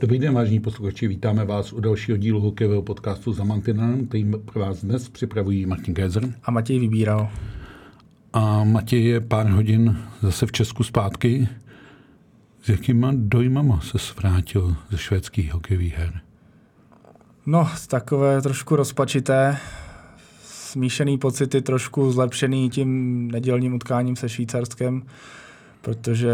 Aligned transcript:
Dobrý 0.00 0.18
den, 0.18 0.34
vážení 0.34 0.60
posluchači, 0.60 1.08
vítáme 1.08 1.44
vás 1.44 1.72
u 1.72 1.80
dalšího 1.80 2.18
dílu 2.18 2.40
hokejového 2.40 2.82
podcastu 2.82 3.32
za 3.32 3.44
Mantinanem, 3.44 4.06
který 4.06 4.32
pro 4.44 4.60
vás 4.60 4.84
dnes 4.84 5.08
připravují 5.08 5.66
Martin 5.66 5.94
Kézer. 5.94 6.34
A 6.42 6.50
Matěj 6.50 6.78
vybíral. 6.78 7.28
A 8.32 8.64
Matěj 8.64 9.04
je 9.04 9.20
pár 9.20 9.46
hodin 9.46 9.98
zase 10.22 10.46
v 10.46 10.52
Česku 10.52 10.82
zpátky. 10.82 11.48
S 12.62 12.68
jakýma 12.68 13.12
dojmama 13.14 13.80
se 13.80 13.98
vrátil 14.16 14.76
ze 14.90 14.98
švédských 14.98 15.52
hokejových 15.52 15.98
her? 15.98 16.20
No, 17.46 17.68
takové 17.88 18.42
trošku 18.42 18.76
rozpačité, 18.76 19.56
smíšený 20.44 21.18
pocity, 21.18 21.62
trošku 21.62 22.12
zlepšený 22.12 22.70
tím 22.70 23.30
nedělním 23.30 23.74
utkáním 23.74 24.16
se 24.16 24.28
Švýcarskem 24.28 25.02
protože 25.82 26.30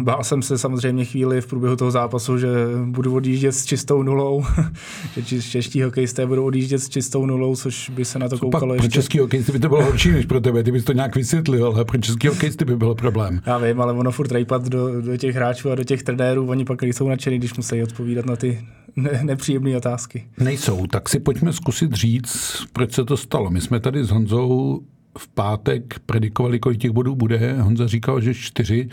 bál 0.00 0.24
jsem 0.24 0.42
se 0.42 0.58
samozřejmě 0.58 1.04
chvíli 1.04 1.40
v 1.40 1.46
průběhu 1.46 1.76
toho 1.76 1.90
zápasu, 1.90 2.38
že 2.38 2.48
budu 2.84 3.14
odjíždět 3.14 3.54
s 3.54 3.64
čistou 3.64 4.02
nulou, 4.02 4.44
že 5.16 5.42
čeští 5.42 5.82
hokejisté 5.82 6.26
budou 6.26 6.44
odjíždět 6.44 6.82
s 6.82 6.88
čistou 6.88 7.26
nulou, 7.26 7.56
což 7.56 7.90
by 7.90 8.04
se 8.04 8.18
na 8.18 8.28
to 8.28 8.36
Co 8.36 8.44
koukalo 8.44 8.74
pak 8.74 8.82
ještě. 8.82 8.88
Pro 8.88 9.02
český 9.02 9.18
hokejisty 9.18 9.52
by 9.52 9.58
to 9.58 9.68
bylo 9.68 9.84
horší 9.84 10.10
než 10.10 10.26
pro 10.26 10.40
tebe, 10.40 10.62
ty 10.62 10.72
bys 10.72 10.84
to 10.84 10.92
nějak 10.92 11.16
vysvětlil, 11.16 11.66
ale 11.66 11.84
pro 11.84 11.98
český 11.98 12.28
hokejisty 12.28 12.64
by 12.64 12.76
byl 12.76 12.94
problém. 12.94 13.40
Já 13.46 13.58
vím, 13.58 13.80
ale 13.80 13.92
ono 13.92 14.10
furt 14.10 14.32
rejpat 14.32 14.68
do, 14.68 15.00
do 15.00 15.16
těch 15.16 15.34
hráčů 15.34 15.70
a 15.70 15.74
do 15.74 15.84
těch 15.84 16.02
trenérů, 16.02 16.46
oni 16.46 16.64
pak 16.64 16.82
nejsou 16.82 17.08
nadšený, 17.08 17.38
když 17.38 17.54
musí 17.54 17.82
odpovídat 17.82 18.26
na 18.26 18.36
ty 18.36 18.64
ne, 18.96 19.20
nepříjemné 19.22 19.76
otázky. 19.76 20.24
Nejsou, 20.38 20.86
tak 20.86 21.08
si 21.08 21.20
pojďme 21.20 21.52
zkusit 21.52 21.92
říct, 21.92 22.66
proč 22.72 22.92
se 22.92 23.04
to 23.04 23.16
stalo. 23.16 23.50
My 23.50 23.60
jsme 23.60 23.80
tady 23.80 24.04
s 24.04 24.10
Honzou 24.10 24.80
v 25.18 25.28
pátek 25.28 25.98
predikovali, 26.06 26.58
kolik 26.58 26.80
těch 26.80 26.90
bodů 26.90 27.14
bude. 27.14 27.62
Honza 27.62 27.86
říkal, 27.86 28.20
že 28.20 28.34
čtyři. 28.34 28.88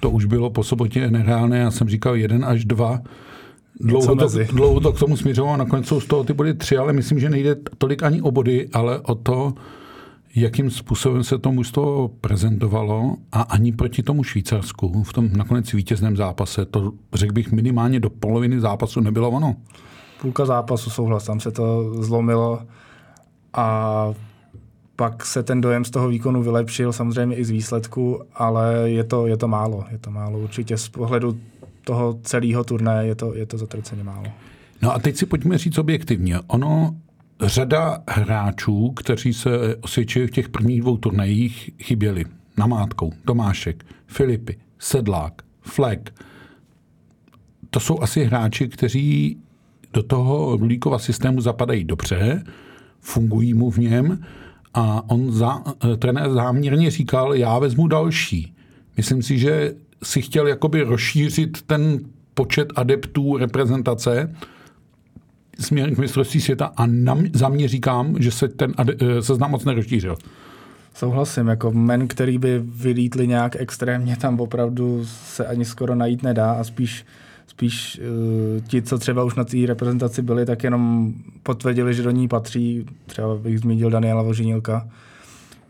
To 0.00 0.10
už 0.10 0.24
bylo 0.24 0.50
po 0.50 0.64
sobotě 0.64 1.10
nereálné. 1.10 1.58
Já 1.58 1.70
jsem 1.70 1.88
říkal 1.88 2.16
jeden 2.16 2.44
až 2.44 2.64
dva. 2.64 3.00
Dlouho 3.80 4.16
to, 4.16 4.28
dlouho 4.52 4.80
to 4.80 4.92
k 4.92 4.98
tomu 4.98 5.16
směřovalo, 5.16 5.56
nakonec 5.56 5.86
jsou 5.86 6.00
z 6.00 6.06
toho 6.06 6.24
ty 6.24 6.32
body 6.32 6.54
tři, 6.54 6.76
ale 6.76 6.92
myslím, 6.92 7.20
že 7.20 7.30
nejde 7.30 7.56
tolik 7.78 8.02
ani 8.02 8.22
o 8.22 8.30
body, 8.30 8.68
ale 8.72 9.00
o 9.00 9.14
to, 9.14 9.54
jakým 10.36 10.70
způsobem 10.70 11.24
se 11.24 11.38
to 11.38 11.52
mužstvo 11.52 12.08
prezentovalo 12.20 13.16
a 13.32 13.42
ani 13.42 13.72
proti 13.72 14.02
tomu 14.02 14.24
Švýcarsku 14.24 15.02
v 15.02 15.12
tom 15.12 15.28
nakonec 15.32 15.72
vítězném 15.72 16.16
zápase. 16.16 16.64
To 16.64 16.92
řekl 17.14 17.32
bych 17.32 17.52
minimálně 17.52 18.00
do 18.00 18.10
poloviny 18.10 18.60
zápasu 18.60 19.00
nebylo 19.00 19.30
ono. 19.30 19.56
Půlka 20.20 20.46
zápasu 20.46 20.90
souhlas, 20.90 21.24
tam 21.24 21.40
se 21.40 21.50
to 21.50 21.94
zlomilo 22.02 22.60
a 23.52 24.14
pak 24.96 25.26
se 25.26 25.42
ten 25.42 25.60
dojem 25.60 25.84
z 25.84 25.90
toho 25.90 26.08
výkonu 26.08 26.42
vylepšil, 26.42 26.92
samozřejmě 26.92 27.36
i 27.36 27.44
z 27.44 27.50
výsledku, 27.50 28.22
ale 28.34 28.90
je 28.90 29.04
to, 29.04 29.26
je 29.26 29.36
to 29.36 29.48
málo. 29.48 29.84
Je 29.90 29.98
to 29.98 30.10
málo 30.10 30.38
určitě 30.38 30.76
z 30.76 30.88
pohledu 30.88 31.38
toho 31.84 32.18
celého 32.22 32.64
turné 32.64 33.06
je 33.06 33.14
to, 33.14 33.34
je 33.34 33.46
to 33.46 33.58
zatraceně 33.58 34.04
málo. 34.04 34.26
No 34.82 34.94
a 34.94 34.98
teď 34.98 35.16
si 35.16 35.26
pojďme 35.26 35.58
říct 35.58 35.78
objektivně. 35.78 36.40
Ono 36.46 36.96
řada 37.40 37.98
hráčů, 38.08 38.90
kteří 38.90 39.34
se 39.34 39.76
osvědčili 39.76 40.26
v 40.26 40.30
těch 40.30 40.48
prvních 40.48 40.80
dvou 40.80 40.96
turnajích, 40.96 41.70
chyběli. 41.82 42.24
Namátkou, 42.58 43.12
Tomášek, 43.24 43.84
Filipy, 44.06 44.56
Sedlák, 44.78 45.42
Flek. 45.60 46.14
To 47.70 47.80
jsou 47.80 48.02
asi 48.02 48.24
hráči, 48.24 48.68
kteří 48.68 49.38
do 49.92 50.02
toho 50.02 50.56
Rulíkova 50.56 50.98
systému 50.98 51.40
zapadají 51.40 51.84
dobře, 51.84 52.44
fungují 53.00 53.54
mu 53.54 53.70
v 53.70 53.78
něm, 53.78 54.24
a 54.74 55.02
on 55.10 55.32
za, 55.32 55.62
eh, 55.66 55.96
trenér 55.96 56.30
záměrně 56.30 56.90
říkal, 56.90 57.34
já 57.34 57.58
vezmu 57.58 57.88
další. 57.88 58.54
Myslím 58.96 59.22
si, 59.22 59.38
že 59.38 59.74
si 60.02 60.22
chtěl 60.22 60.46
jakoby 60.46 60.82
rozšířit 60.82 61.62
ten 61.62 62.00
počet 62.34 62.68
adeptů 62.76 63.36
reprezentace 63.36 64.34
směrem 65.58 65.94
k 65.94 65.98
mistrovství 65.98 66.40
světa 66.40 66.72
a 66.76 66.86
na, 66.86 67.18
za 67.32 67.48
mě 67.48 67.68
říkám, 67.68 68.16
že 68.18 68.30
se 68.30 68.48
ten 68.48 68.74
eh, 68.78 69.22
seznam 69.22 69.50
moc 69.50 69.64
nerozšířil. 69.64 70.16
Souhlasím, 70.94 71.48
jako 71.48 71.72
men, 71.72 72.08
který 72.08 72.38
by 72.38 72.62
vylítli 72.64 73.26
nějak 73.26 73.56
extrémně, 73.56 74.16
tam 74.16 74.40
opravdu 74.40 75.06
se 75.06 75.46
ani 75.46 75.64
skoro 75.64 75.94
najít 75.94 76.22
nedá 76.22 76.52
a 76.52 76.64
spíš 76.64 77.04
spíš 77.54 78.00
uh, 78.00 78.60
ti, 78.66 78.82
co 78.82 78.98
třeba 78.98 79.24
už 79.24 79.34
na 79.34 79.44
té 79.44 79.56
reprezentaci 79.66 80.22
byli, 80.22 80.46
tak 80.46 80.64
jenom 80.64 81.12
potvrdili, 81.42 81.94
že 81.94 82.02
do 82.02 82.10
ní 82.10 82.28
patří. 82.28 82.86
Třeba 83.06 83.36
bych 83.36 83.58
zmínil 83.58 83.90
Daniela 83.90 84.22
Vožinilka, 84.22 84.88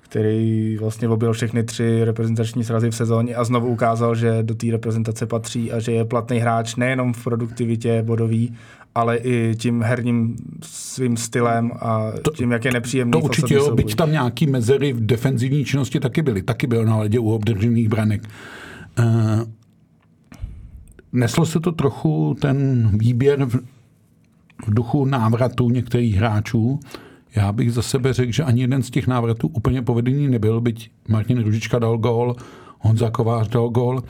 který 0.00 0.77
vlastně 0.81 1.09
objel 1.09 1.33
všechny 1.33 1.62
tři 1.62 2.05
reprezentační 2.05 2.65
srazy 2.65 2.91
v 2.91 2.97
sezóně 2.97 3.34
a 3.34 3.45
znovu 3.45 3.69
ukázal, 3.69 4.15
že 4.15 4.43
do 4.43 4.55
té 4.55 4.67
reprezentace 4.71 5.27
patří 5.27 5.72
a 5.72 5.81
že 5.81 5.93
je 5.93 6.05
platný 6.05 6.39
hráč 6.39 6.77
nejenom 6.77 7.12
v 7.12 7.25
produktivitě 7.25 8.03
bodový, 8.03 8.55
ale 8.95 9.16
i 9.16 9.55
tím 9.59 9.83
herním 9.83 10.37
svým 10.62 11.16
stylem 11.16 11.72
a 11.81 12.12
to, 12.22 12.31
tím, 12.31 12.53
jak 12.53 12.65
je 12.65 12.72
nepříjemný. 12.72 13.12
To 13.12 13.19
určitě, 13.19 13.55
jo, 13.55 13.75
byť 13.75 13.95
tam 13.95 14.12
nějaký 14.12 14.47
mezery 14.47 14.93
v 14.93 15.06
defenzivní 15.06 15.65
činnosti 15.65 16.01
taky 16.01 16.22
byly. 16.22 16.43
Taky 16.43 16.66
byl 16.66 16.84
na 16.84 16.97
ledě 16.97 17.19
u 17.19 17.31
obdržených 17.31 17.89
branek. 17.89 18.22
Uh, 18.99 19.05
Neslo 21.14 21.47
se 21.47 21.60
to 21.60 21.72
trochu 21.72 22.36
ten 22.41 22.91
výběr 22.98 23.44
v, 23.44 23.54
v 24.66 24.75
duchu 24.75 25.04
návratu 25.04 25.70
některých 25.70 26.16
hráčů. 26.16 26.80
Já 27.36 27.52
bych 27.52 27.72
za 27.72 27.82
sebe 27.82 28.12
řekl, 28.12 28.32
že 28.32 28.42
ani 28.42 28.60
jeden 28.60 28.82
z 28.82 28.91
těch 28.91 29.06
návratů 29.06 29.48
úplně 29.48 29.82
povedený 29.82 30.28
nebyl, 30.28 30.60
byť 30.60 30.91
Martin 31.08 31.42
Ružička 31.42 31.78
dal 31.78 31.98
gól, 31.98 32.36
Honza 32.78 33.10
Kovář 33.10 33.48
dal 33.48 33.69
gól, 33.69 34.03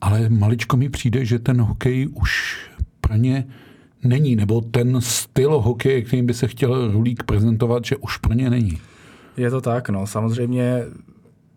ale 0.00 0.28
maličko 0.28 0.76
mi 0.76 0.88
přijde, 0.88 1.24
že 1.24 1.38
ten 1.38 1.60
hokej 1.60 2.08
už 2.14 2.58
pro 3.00 3.16
ně 3.16 3.46
není, 4.04 4.36
nebo 4.36 4.60
ten 4.60 5.00
styl 5.00 5.60
hokeje, 5.60 6.02
kterým 6.02 6.26
by 6.26 6.34
se 6.34 6.48
chtěl 6.48 6.92
Rulík 6.92 7.22
prezentovat, 7.22 7.84
že 7.84 7.96
už 7.96 8.16
pro 8.16 8.34
ně 8.34 8.50
není. 8.50 8.78
Je 9.36 9.50
to 9.50 9.60
tak, 9.60 9.88
no. 9.88 10.06
Samozřejmě 10.06 10.82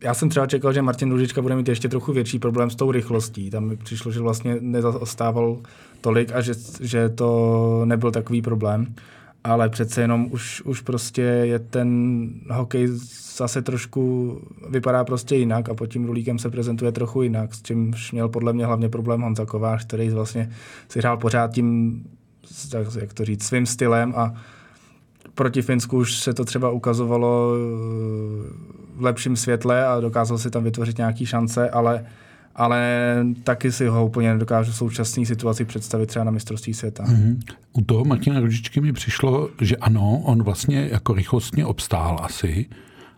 já 0.02 0.14
jsem 0.14 0.30
třeba 0.30 0.48
čekal, 0.48 0.74
že 0.74 0.82
Martin 0.82 1.12
Ružička 1.12 1.42
bude 1.42 1.56
mít 1.56 1.68
ještě 1.68 1.90
trochu 1.90 2.14
větší 2.14 2.40
problém 2.40 2.70
s 2.70 2.76
tou 2.76 2.92
rychlostí. 2.92 3.50
Tam 3.50 3.64
mi 3.64 3.78
přišlo, 3.78 4.12
že 4.12 4.20
vlastně 4.20 4.58
nezastával 4.60 5.58
tolik 6.02 6.32
a 6.36 6.42
že, 6.42 6.54
že 6.80 7.10
to 7.10 7.82
nebyl 7.86 8.12
takový 8.12 8.42
problém. 8.42 8.96
Ale 9.44 9.70
přece 9.70 10.02
jenom 10.02 10.28
už, 10.32 10.62
už 10.62 10.82
prostě 10.82 11.22
je 11.22 11.60
ten 11.60 12.30
hokej 12.50 12.88
zase 13.36 13.62
trošku, 13.62 14.38
vypadá 14.70 15.04
prostě 15.04 15.36
jinak 15.36 15.70
a 15.70 15.74
pod 15.74 15.88
tím 15.88 16.06
rulíkem 16.06 16.40
se 16.40 16.50
prezentuje 16.50 16.92
trochu 16.92 17.22
jinak, 17.22 17.54
s 17.56 17.62
čímž 17.62 18.12
měl 18.12 18.30
podle 18.30 18.54
mě 18.54 18.66
hlavně 18.66 18.90
problém 18.90 19.22
Honza 19.22 19.46
Kovář, 19.46 19.86
který 19.86 20.10
vlastně 20.10 20.52
si 20.90 21.00
hrál 21.00 21.18
pořád 21.18 21.54
tím, 21.54 22.04
jak 23.00 23.14
to 23.14 23.26
říct, 23.26 23.44
svým 23.44 23.66
stylem 23.66 24.14
a 24.16 24.34
proti 25.36 25.62
Finsku 25.62 25.98
už 25.98 26.16
se 26.20 26.34
to 26.34 26.46
třeba 26.46 26.70
ukazovalo 26.70 27.54
lepším 29.02 29.36
světle 29.36 29.86
a 29.88 30.00
dokázal 30.00 30.38
si 30.38 30.50
tam 30.50 30.64
vytvořit 30.64 30.98
nějaké 30.98 31.26
šance, 31.26 31.70
ale 31.70 32.06
ale 32.56 33.16
taky 33.44 33.72
si 33.72 33.88
ho 33.88 34.06
úplně 34.06 34.34
nedokážu 34.34 34.72
v 34.72 34.76
současné 34.76 35.26
situaci 35.26 35.66
představit 35.66 36.06
třeba 36.06 36.26
na 36.26 36.32
mistrovství 36.32 36.74
světa. 36.74 37.04
Mm-hmm. 37.04 37.38
U 37.74 37.82
toho 37.82 38.06
Martina 38.06 38.40
Ružičky 38.40 38.82
mi 38.82 38.94
přišlo, 38.94 39.50
že 39.62 39.78
ano, 39.78 40.22
on 40.24 40.44
vlastně 40.44 40.88
jako 40.92 41.14
rychlostně 41.14 41.66
obstál 41.66 42.20
asi, 42.22 42.66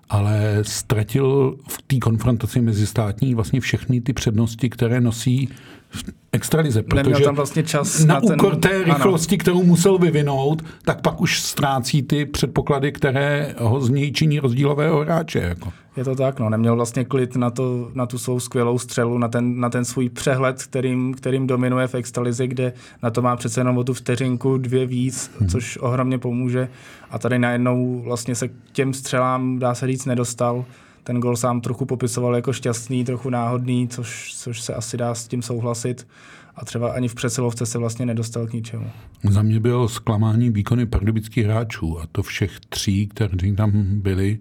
ale 0.10 0.60
ztratil 0.62 1.58
v 1.68 1.82
té 1.82 1.98
konfrontaci 1.98 2.62
mezi 2.62 2.88
státní 2.88 3.36
vlastně 3.36 3.60
všechny 3.60 4.02
ty 4.02 4.14
přednosti, 4.14 4.70
které 4.70 5.02
nosí 5.02 5.50
v 5.94 6.04
extralize. 6.32 6.84
Protože 6.84 7.04
Neměl 7.04 7.20
tam 7.20 7.36
vlastně 7.36 7.64
čas 7.64 8.06
na, 8.06 8.14
na 8.14 8.22
ten... 8.22 8.34
úkor 8.34 8.56
té 8.56 8.84
rychlosti, 8.84 9.36
ano. 9.36 9.42
kterou 9.42 9.64
musel 9.64 9.98
vyvinout, 9.98 10.62
tak 10.86 11.02
pak 11.02 11.22
už 11.22 11.42
ztrácí 11.42 12.04
ty 12.04 12.26
předpoklady, 12.26 12.92
které 12.92 13.56
ho 13.58 13.82
z 13.82 13.90
něj 13.90 14.12
činí 14.12 14.40
rozdílového 14.40 15.00
hráče. 15.00 15.40
Jako. 15.40 15.74
Je 15.98 16.04
to 16.04 16.16
tak, 16.16 16.40
no. 16.40 16.50
Neměl 16.50 16.76
vlastně 16.76 17.06
klid 17.06 17.36
na, 17.36 17.50
to, 17.50 17.92
na 17.94 18.06
tu 18.06 18.18
svou 18.18 18.40
skvělou 18.40 18.80
střelu, 18.80 19.18
na 19.18 19.28
ten, 19.28 19.60
na 19.60 19.70
ten 19.70 19.86
svůj 19.86 20.10
přehled, 20.10 20.64
kterým, 20.64 21.14
kterým 21.14 21.48
dominuje 21.48 21.88
v 21.88 21.96
extralize, 21.96 22.48
kde 22.48 22.74
na 23.04 23.10
to 23.10 23.22
má 23.22 23.36
přece 23.36 23.60
jenom 23.60 23.78
o 23.78 23.84
tu 23.84 23.94
vteřinku, 23.94 24.58
dvě 24.58 24.86
víc, 24.86 25.32
hmm. 25.40 25.50
což 25.50 25.78
ohromně 25.78 26.18
pomůže. 26.18 26.70
A 27.12 27.20
tady 27.20 27.40
najednou 27.40 28.02
vlastně 28.02 28.36
se 28.36 28.48
k 28.48 28.52
těm 28.72 28.94
střelám, 28.94 29.60
dá 29.60 29.76
se 29.76 29.88
říct, 29.88 30.06
nedostal 30.06 30.66
ten 31.04 31.20
gol 31.20 31.36
sám 31.36 31.62
trochu 31.62 31.86
popisoval 31.86 32.36
jako 32.36 32.54
šťastný, 32.54 33.06
trochu 33.06 33.30
náhodný, 33.30 33.88
což, 33.88 34.34
což 34.38 34.62
se 34.62 34.74
asi 34.74 34.98
dá 34.98 35.16
s 35.16 35.28
tím 35.28 35.42
souhlasit. 35.42 36.08
A 36.56 36.66
třeba 36.66 36.92
ani 36.92 37.08
v 37.08 37.16
přesilovce 37.16 37.66
se 37.66 37.78
vlastně 37.78 38.06
nedostal 38.06 38.48
k 38.48 38.54
ničemu. 38.54 38.86
Za 39.30 39.42
mě 39.42 39.60
bylo 39.60 39.90
zklamání 39.90 40.50
výkony 40.50 40.86
pardubických 40.86 41.46
hráčů 41.46 42.00
a 42.00 42.08
to 42.12 42.24
všech 42.24 42.60
tří, 42.70 43.08
kteří 43.08 43.56
tam 43.56 43.72
byli. 43.86 44.40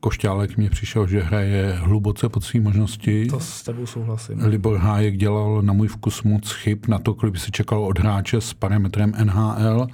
Košťálek 0.00 0.56
mě 0.56 0.70
přišel, 0.70 1.06
že 1.06 1.22
hraje 1.22 1.72
hluboce 1.78 2.28
pod 2.28 2.44
svým 2.44 2.62
možnosti. 2.62 3.26
To 3.26 3.40
s 3.40 3.62
tebou 3.62 3.86
souhlasím. 3.86 4.38
Libor 4.44 4.78
Hájek 4.78 5.16
dělal 5.16 5.62
na 5.62 5.72
můj 5.72 5.88
vkus 5.88 6.22
moc 6.22 6.52
chyb 6.52 6.78
na 6.88 6.98
to, 6.98 7.14
kolik 7.14 7.32
by 7.32 7.38
se 7.38 7.50
čekalo 7.50 7.86
od 7.86 7.98
hráče 7.98 8.40
s 8.40 8.54
parametrem 8.54 9.12
NHL 9.24 9.86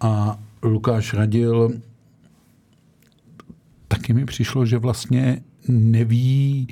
a 0.00 0.38
Lukáš 0.62 1.14
Radil 1.14 1.70
taky 3.92 4.12
mi 4.12 4.24
přišlo, 4.24 4.66
že 4.66 4.78
vlastně 4.78 5.42
neví 5.68 6.68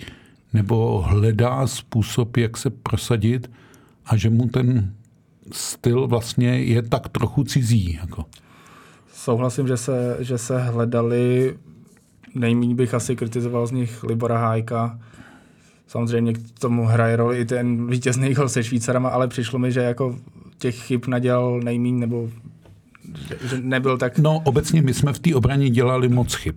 nebo 0.53 1.05
hledá 1.07 1.67
způsob, 1.67 2.37
jak 2.37 2.57
se 2.57 2.71
prosadit 2.71 3.51
a 4.07 4.17
že 4.17 4.31
mu 4.31 4.49
ten 4.49 4.95
styl 5.53 6.07
vlastně 6.07 6.63
je 6.63 6.83
tak 6.83 7.09
trochu 7.09 7.45
cizí. 7.45 7.99
Jako. 8.01 8.25
Souhlasím, 9.15 9.69
že 9.69 9.77
se, 9.77 10.17
že 10.21 10.39
se 10.39 10.63
hledali, 10.63 11.59
nejméně 12.35 12.75
bych 12.75 12.95
asi 12.95 13.17
kritizoval 13.17 13.67
z 13.67 13.73
nich 13.73 14.03
Libora 14.03 14.39
Hájka, 14.39 14.99
Samozřejmě 15.87 16.33
k 16.33 16.39
tomu 16.59 16.87
hraje 16.87 17.17
roli 17.17 17.39
i 17.39 17.45
ten 17.45 17.91
vítězný 17.91 18.35
gol 18.35 18.49
se 18.49 18.65
Švýcarama, 18.65 19.09
ale 19.09 19.29
přišlo 19.29 19.59
mi, 19.59 19.73
že 19.73 19.81
jako 19.81 20.17
těch 20.59 20.77
chyb 20.77 21.01
nadělal 21.09 21.61
nejmín, 21.61 21.99
nebo 21.99 22.31
že 23.45 23.61
nebyl 23.61 23.99
tak... 23.99 24.19
No 24.19 24.43
obecně 24.45 24.83
my 24.83 24.95
jsme 24.95 25.13
v 25.13 25.19
té 25.19 25.35
obraně 25.35 25.71
dělali 25.71 26.09
moc 26.09 26.35
chyb. 26.35 26.55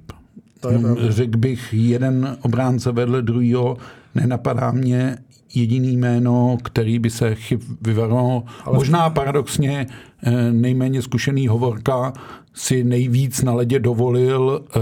To 0.64 0.70
je 0.70 0.80
pravda. 0.80 1.12
Řekl 1.12 1.38
bych, 1.38 1.74
jeden 1.74 2.38
obránce 2.42 2.92
vedle 2.92 3.22
druhého, 3.22 3.78
nenapadá 4.16 4.72
mě 4.72 5.18
jediný 5.56 5.98
jméno, 5.98 6.58
který 6.64 7.00
by 7.00 7.10
se 7.10 7.36
chyb 7.36 7.62
vyvaroval. 7.82 8.44
Ale... 8.66 8.76
Možná 8.78 9.10
paradoxně 9.10 9.88
eh, 10.24 10.52
nejméně 10.52 11.02
zkušený 11.02 11.48
hovorka 11.48 12.14
si 12.54 12.84
nejvíc 12.84 13.42
na 13.42 13.54
ledě 13.54 13.80
dovolil 13.80 14.66
eh, 14.76 14.80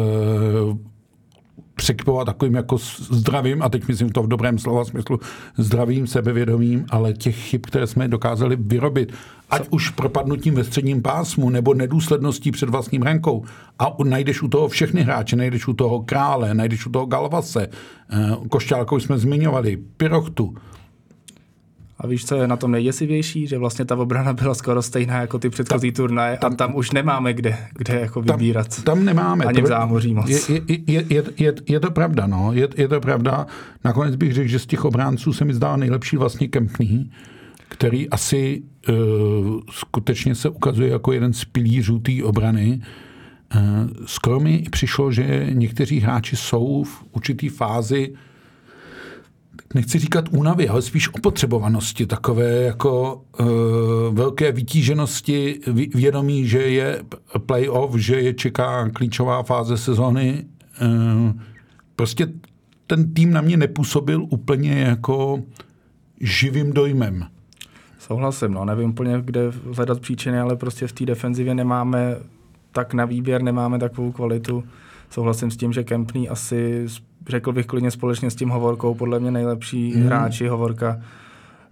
překvapovat 1.81 2.25
takovým 2.25 2.55
jako 2.55 2.77
zdravým, 3.09 3.61
a 3.61 3.69
teď 3.69 3.87
myslím 3.87 4.09
to 4.09 4.23
v 4.23 4.27
dobrém 4.27 4.59
slova 4.59 4.85
smyslu, 4.85 5.19
zdravým, 5.57 6.07
sebevědomím, 6.07 6.85
ale 6.89 7.13
těch 7.13 7.35
chyb, 7.35 7.61
které 7.67 7.87
jsme 7.87 8.07
dokázali 8.07 8.57
vyrobit, 8.59 9.13
ať 9.49 9.67
už 9.69 9.89
propadnutím 9.89 10.55
ve 10.55 10.63
středním 10.63 11.01
pásmu 11.01 11.49
nebo 11.49 11.73
nedůsledností 11.73 12.51
před 12.51 12.69
vlastním 12.69 13.01
rankou. 13.01 13.45
A 13.79 13.97
najdeš 14.03 14.41
u 14.41 14.47
toho 14.47 14.67
všechny 14.67 15.01
hráče, 15.01 15.35
najdeš 15.35 15.67
u 15.67 15.73
toho 15.73 16.03
Krále, 16.03 16.53
najdeš 16.53 16.85
u 16.85 16.89
toho 16.89 17.05
Galvase, 17.05 17.67
eh, 17.67 18.35
Košťálkou 18.49 18.99
jsme 18.99 19.17
zmiňovali, 19.17 19.77
Pirochtu, 19.97 20.55
a 22.01 22.07
víš, 22.07 22.25
co 22.25 22.35
je 22.35 22.47
na 22.47 22.57
tom 22.57 22.71
nejděsivější? 22.71 23.47
Že 23.47 23.57
vlastně 23.57 23.85
ta 23.85 23.95
obrana 23.95 24.33
byla 24.33 24.53
skoro 24.53 24.81
stejná 24.81 25.21
jako 25.21 25.39
ty 25.39 25.49
předchozí 25.49 25.91
turnaje 25.91 26.37
a 26.37 26.49
tam 26.49 26.75
už 26.75 26.91
nemáme 26.91 27.33
kde, 27.33 27.57
kde 27.77 27.99
jako 27.99 28.21
vybírat. 28.21 28.75
Tam, 28.75 28.83
tam 28.83 29.05
nemáme. 29.05 29.45
Ani 29.45 29.61
v 29.61 29.65
zámoří 29.65 30.13
moc. 30.13 30.29
Je, 30.29 30.61
je, 30.67 31.03
je, 31.09 31.23
je, 31.37 31.53
je, 31.69 31.79
to 31.79 31.91
pravda, 31.91 32.27
no. 32.27 32.53
Je, 32.53 32.67
je 32.77 32.87
to 32.87 33.01
pravda. 33.01 33.45
Nakonec 33.83 34.15
bych 34.15 34.33
řekl, 34.33 34.49
že 34.49 34.59
z 34.59 34.65
těch 34.65 34.85
obránců 34.85 35.33
se 35.33 35.45
mi 35.45 35.53
zdá 35.53 35.75
nejlepší 35.75 36.17
vlastně 36.17 36.47
Kempný, 36.47 37.11
který 37.69 38.09
asi 38.09 38.63
uh, 38.89 38.95
skutečně 39.69 40.35
se 40.35 40.49
ukazuje 40.49 40.89
jako 40.89 41.11
jeden 41.11 41.33
z 41.33 41.45
pilířů 41.45 41.99
té 41.99 42.11
obrany. 42.23 42.81
Uh, 43.55 43.61
skoro 44.05 44.39
mi 44.39 44.63
přišlo, 44.71 45.11
že 45.11 45.47
někteří 45.53 45.99
hráči 45.99 46.35
jsou 46.35 46.83
v 46.83 47.03
určitý 47.11 47.49
fázi 47.49 48.13
nechci 49.73 49.99
říkat 49.99 50.25
únavy, 50.31 50.69
ale 50.69 50.81
spíš 50.81 51.13
opotřebovanosti, 51.13 52.05
takové 52.05 52.61
jako 52.61 53.21
uh, 53.39 53.47
velké 54.11 54.51
vytíženosti, 54.51 55.59
vědomí, 55.95 56.47
že 56.47 56.59
je 56.59 57.03
playoff, 57.45 57.95
že 57.95 58.21
je 58.21 58.33
čeká 58.33 58.89
klíčová 58.89 59.43
fáze 59.43 59.77
sezóny. 59.77 60.45
Uh, 60.81 61.31
prostě 61.95 62.27
ten 62.87 63.13
tým 63.13 63.33
na 63.33 63.41
mě 63.41 63.57
nepůsobil 63.57 64.25
úplně 64.29 64.81
jako 64.81 65.43
živým 66.19 66.73
dojmem. 66.73 67.25
Souhlasím, 67.99 68.51
no, 68.51 68.65
nevím 68.65 68.89
úplně, 68.89 69.21
kde 69.21 69.41
hledat 69.75 69.99
příčiny, 69.99 70.39
ale 70.39 70.55
prostě 70.55 70.87
v 70.87 70.93
té 70.93 71.05
defenzivě 71.05 71.55
nemáme 71.55 72.17
tak 72.71 72.93
na 72.93 73.05
výběr, 73.05 73.41
nemáme 73.41 73.79
takovou 73.79 74.11
kvalitu. 74.11 74.63
Souhlasím 75.09 75.51
s 75.51 75.57
tím, 75.57 75.73
že 75.73 75.83
Kempný 75.83 76.29
asi 76.29 76.85
řekl 77.27 77.51
bych 77.51 77.65
klidně 77.65 77.91
společně 77.91 78.31
s 78.31 78.35
tím 78.35 78.49
Hovorkou, 78.49 78.93
podle 78.93 79.19
mě 79.19 79.31
nejlepší 79.31 79.93
mm. 79.95 80.05
hráči 80.05 80.47
Hovorka. 80.47 81.01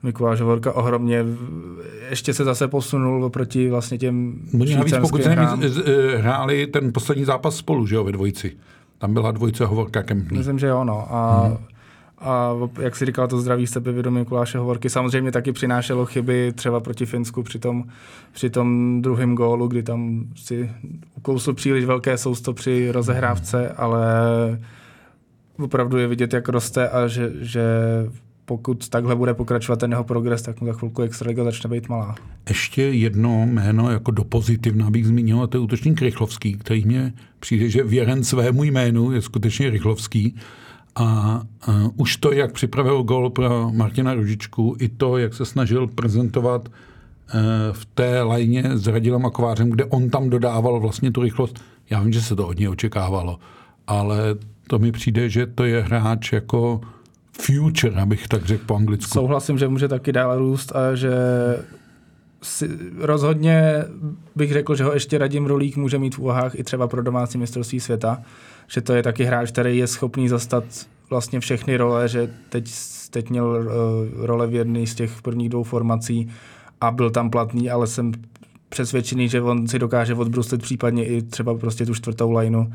Mikuláš 0.04 0.42
Hovorka 0.42 0.72
ohromně 0.72 1.26
ještě 2.10 2.34
se 2.34 2.44
zase 2.44 2.68
posunul 2.68 3.30
proti 3.30 3.70
vlastně 3.70 3.98
těm 3.98 4.40
Oni 4.62 4.76
navíc, 4.76 4.96
pokud 5.02 5.24
se 5.24 5.32
eh, 5.32 6.18
hráli 6.18 6.68
ten 6.68 6.94
poslední 6.94 7.26
zápas 7.26 7.56
spolu, 7.56 7.88
že 7.88 7.96
jo, 7.96 8.04
ve 8.04 8.12
dvojici. 8.12 8.58
Tam 8.98 9.14
byla 9.14 9.32
dvojice 9.32 9.66
Hovorka 9.66 10.04
Kempný. 10.04 10.38
Myslím, 10.38 10.60
že 10.60 10.68
jo, 10.68 10.84
no. 10.84 11.08
A, 11.10 11.48
mm. 11.48 11.58
a 12.20 12.52
jak 12.82 12.96
si 12.96 13.06
říkal, 13.06 13.28
to 13.28 13.40
zdraví 13.40 13.68
sebevědomí 13.68 14.20
Mikuláše 14.20 14.58
Hovorky 14.58 14.90
samozřejmě 14.90 15.32
taky 15.32 15.52
přinášelo 15.52 16.06
chyby 16.06 16.54
třeba 16.56 16.80
proti 16.80 17.06
Finsku 17.06 17.44
při 17.44 17.60
tom, 17.60 17.84
při 18.32 18.50
tom 18.50 19.02
druhém 19.02 19.36
gólu, 19.36 19.68
kdy 19.68 19.84
tam 19.84 20.24
si 20.36 20.72
ukousl 21.18 21.54
příliš 21.54 21.86
velké 21.86 22.18
sousto 22.18 22.54
při 22.54 22.92
rozehrávce, 22.92 23.70
ale 23.70 24.04
opravdu 25.60 25.98
je 25.98 26.08
vidět, 26.08 26.34
jak 26.34 26.50
roste 26.50 26.90
a 26.90 27.08
že, 27.08 27.32
že 27.42 27.64
pokud 28.50 28.90
takhle 28.90 29.16
bude 29.16 29.34
pokračovat 29.34 29.80
ten 29.80 29.92
jeho 29.92 30.04
progres, 30.04 30.42
tak 30.42 30.62
mu 30.62 30.68
za 30.68 30.74
chvilku 30.74 31.02
Extraliga 31.02 31.44
začne 31.44 31.70
být 31.70 31.90
malá. 31.90 32.16
Ještě 32.50 32.82
jedno 32.82 33.46
jméno 33.46 33.92
jako 33.92 34.12
do 34.12 34.24
pozitivna 34.24 34.90
bych 34.90 35.08
zmínil, 35.08 35.42
a 35.42 35.48
to 35.48 35.58
je 35.58 35.62
útočník 35.62 36.02
Rychlovský, 36.02 36.54
který 36.54 36.86
mě 36.86 37.14
přijde, 37.40 37.70
že 37.70 37.84
věren 37.84 38.24
svému 38.24 38.64
jménu 38.64 39.12
je 39.12 39.22
skutečně 39.22 39.70
Rychlovský. 39.70 40.36
A, 40.96 41.04
a 41.06 41.42
už 41.96 42.18
to, 42.18 42.32
jak 42.32 42.52
připravil 42.52 43.04
gol 43.04 43.30
pro 43.30 43.72
Martina 43.72 44.14
Ružičku, 44.14 44.76
i 44.80 44.90
to, 44.90 45.18
jak 45.18 45.34
se 45.34 45.46
snažil 45.46 45.88
prezentovat 45.88 46.70
e, 46.70 46.72
v 47.72 47.86
té 47.86 48.22
lajně 48.22 48.64
s 48.74 48.88
Radilem 48.88 49.26
a 49.26 49.30
Kovářem, 49.30 49.70
kde 49.70 49.86
on 49.86 50.10
tam 50.10 50.30
dodával 50.30 50.80
vlastně 50.80 51.12
tu 51.12 51.22
rychlost. 51.22 51.60
Já 51.90 52.02
vím, 52.02 52.14
že 52.14 52.22
se 52.22 52.36
to 52.36 52.48
od 52.48 52.60
něj 52.60 52.70
očekávalo, 52.70 53.40
ale 53.88 54.18
to 54.70 54.80
mi 54.80 54.92
přijde, 54.92 55.30
že 55.30 55.48
to 55.48 55.64
je 55.64 55.82
hráč 55.82 56.34
jako 56.34 56.82
future, 57.42 58.02
abych 58.02 58.28
tak 58.28 58.46
řekl 58.46 58.66
po 58.66 58.76
anglicku. 58.76 59.14
Souhlasím, 59.14 59.58
že 59.58 59.68
může 59.68 59.88
taky 59.88 60.12
dál 60.12 60.38
růst 60.38 60.76
a 60.76 60.96
že 60.96 61.12
si, 62.42 62.70
rozhodně 62.98 63.84
bych 64.36 64.54
řekl, 64.54 64.76
že 64.76 64.84
ho 64.84 64.94
ještě 64.94 65.18
Radim 65.18 65.46
Rolík 65.46 65.78
může 65.78 66.00
mít 66.00 66.16
v 66.16 66.20
úvahách 66.20 66.56
i 66.56 66.64
třeba 66.64 66.88
pro 66.88 67.04
domácí 67.04 67.38
mistrovství 67.38 67.80
světa, 67.80 68.22
že 68.68 68.82
to 68.82 68.94
je 68.94 69.04
taky 69.04 69.24
hráč, 69.24 69.52
který 69.52 69.78
je 69.78 69.88
schopný 69.88 70.30
zastat 70.30 70.64
vlastně 71.10 71.40
všechny 71.40 71.78
role, 71.78 72.08
že 72.08 72.30
teď, 72.50 72.72
teď 73.10 73.30
měl 73.30 73.46
uh, 73.46 74.26
role 74.26 74.48
v 74.48 74.54
jedné 74.54 74.88
z 74.88 74.96
těch 74.96 75.22
prvních 75.22 75.50
dvou 75.50 75.64
formací 75.64 76.30
a 76.82 76.92
byl 76.92 77.12
tam 77.12 77.30
platný, 77.30 77.70
ale 77.70 77.88
jsem 77.88 78.12
přesvědčený, 78.70 79.30
že 79.30 79.42
on 79.42 79.68
si 79.68 79.80
dokáže 79.80 80.16
odbruslit 80.16 80.62
případně 80.62 81.06
i 81.06 81.22
třeba 81.22 81.58
prostě 81.58 81.86
tu 81.86 81.94
čtvrtou 81.94 82.32
lineu 82.32 82.66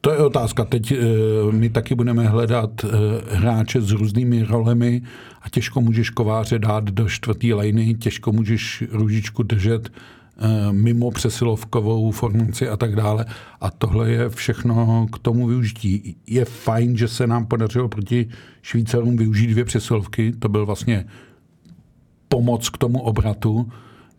to 0.00 0.12
je 0.12 0.18
otázka. 0.18 0.64
Teď 0.64 0.92
uh, 0.92 1.52
my 1.52 1.70
taky 1.70 1.94
budeme 1.94 2.28
hledat 2.28 2.84
uh, 2.84 2.90
hráče 3.30 3.80
s 3.80 3.90
různými 3.90 4.42
rolemi 4.42 5.02
a 5.42 5.48
těžko 5.48 5.80
můžeš 5.80 6.10
kováře 6.10 6.58
dát 6.58 6.84
do 6.84 7.08
čtvrtý 7.08 7.54
lejny, 7.54 7.94
těžko 7.94 8.32
můžeš 8.32 8.84
růžičku 8.90 9.42
držet 9.42 9.88
uh, 9.90 10.72
mimo 10.72 11.10
přesilovkovou 11.10 12.10
formaci 12.10 12.68
a 12.68 12.76
tak 12.76 12.96
dále. 12.96 13.24
A 13.60 13.70
tohle 13.70 14.10
je 14.10 14.28
všechno 14.28 15.06
k 15.12 15.18
tomu 15.18 15.46
využití. 15.46 16.16
Je 16.26 16.44
fajn, 16.44 16.96
že 16.96 17.08
se 17.08 17.26
nám 17.26 17.46
podařilo 17.46 17.88
proti 17.88 18.28
Švýcarům 18.62 19.16
využít 19.16 19.46
dvě 19.46 19.64
přesilovky. 19.64 20.32
To 20.38 20.48
byl 20.48 20.66
vlastně 20.66 21.04
pomoc 22.28 22.68
k 22.68 22.78
tomu 22.78 23.02
obratu 23.02 23.68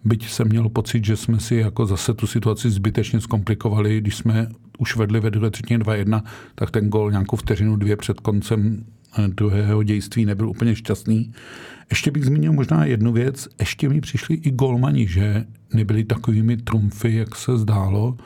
byť 0.04 0.30
jsem 0.30 0.48
měl 0.48 0.70
pocit, 0.70 1.06
že 1.06 1.18
jsme 1.18 1.40
si 1.40 1.56
jako 1.56 1.86
zase 1.86 2.14
tu 2.14 2.28
situaci 2.28 2.70
zbytečně 2.70 3.22
zkomplikovali, 3.22 3.98
když 3.98 4.16
jsme 4.16 4.50
už 4.82 4.96
vedli 4.96 5.20
ve 5.20 5.32
druhé 5.32 5.52
třetině 5.52 5.80
2-1, 5.80 6.24
tak 6.56 6.72
ten 6.72 6.90
gol 6.90 7.12
nějakou 7.12 7.36
vteřinu 7.36 7.76
dvě 7.76 7.96
před 7.96 8.20
koncem 8.20 8.86
eh, 9.18 9.28
druhého 9.28 9.84
dějství 9.84 10.26
nebyl 10.26 10.50
úplně 10.50 10.76
šťastný. 10.76 11.32
Ještě 11.90 12.12
bych 12.12 12.26
zmínil 12.26 12.54
možná 12.54 12.86
jednu 12.86 13.12
věc. 13.12 13.48
Ještě 13.60 13.90
mi 13.90 14.02
přišli 14.02 14.36
i 14.36 14.52
golmani, 14.52 15.08
že 15.08 15.46
nebyli 15.74 16.04
takovými 16.04 16.58
trumfy, 16.58 17.16
jak 17.16 17.36
se 17.36 17.58
zdálo. 17.58 18.18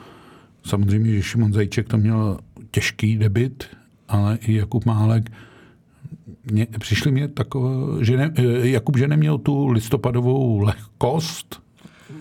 Samozřejmě, 0.64 1.10
že 1.10 1.22
Šimon 1.22 1.52
Zajíček 1.52 1.88
to 1.88 1.98
měl 1.98 2.38
těžký 2.70 3.18
debit, 3.18 3.64
ale 4.08 4.38
i 4.46 4.54
Jakub 4.54 4.84
Málek 4.84 5.30
mě, 6.50 6.66
přišli 6.80 7.12
mě 7.12 7.28
takové, 7.28 8.04
že 8.04 8.16
ne, 8.16 8.32
eh, 8.36 8.68
Jakub, 8.68 8.98
že 8.98 9.08
neměl 9.08 9.38
tu 9.38 9.68
listopadovou 9.68 10.60
lehkost, 10.60 11.62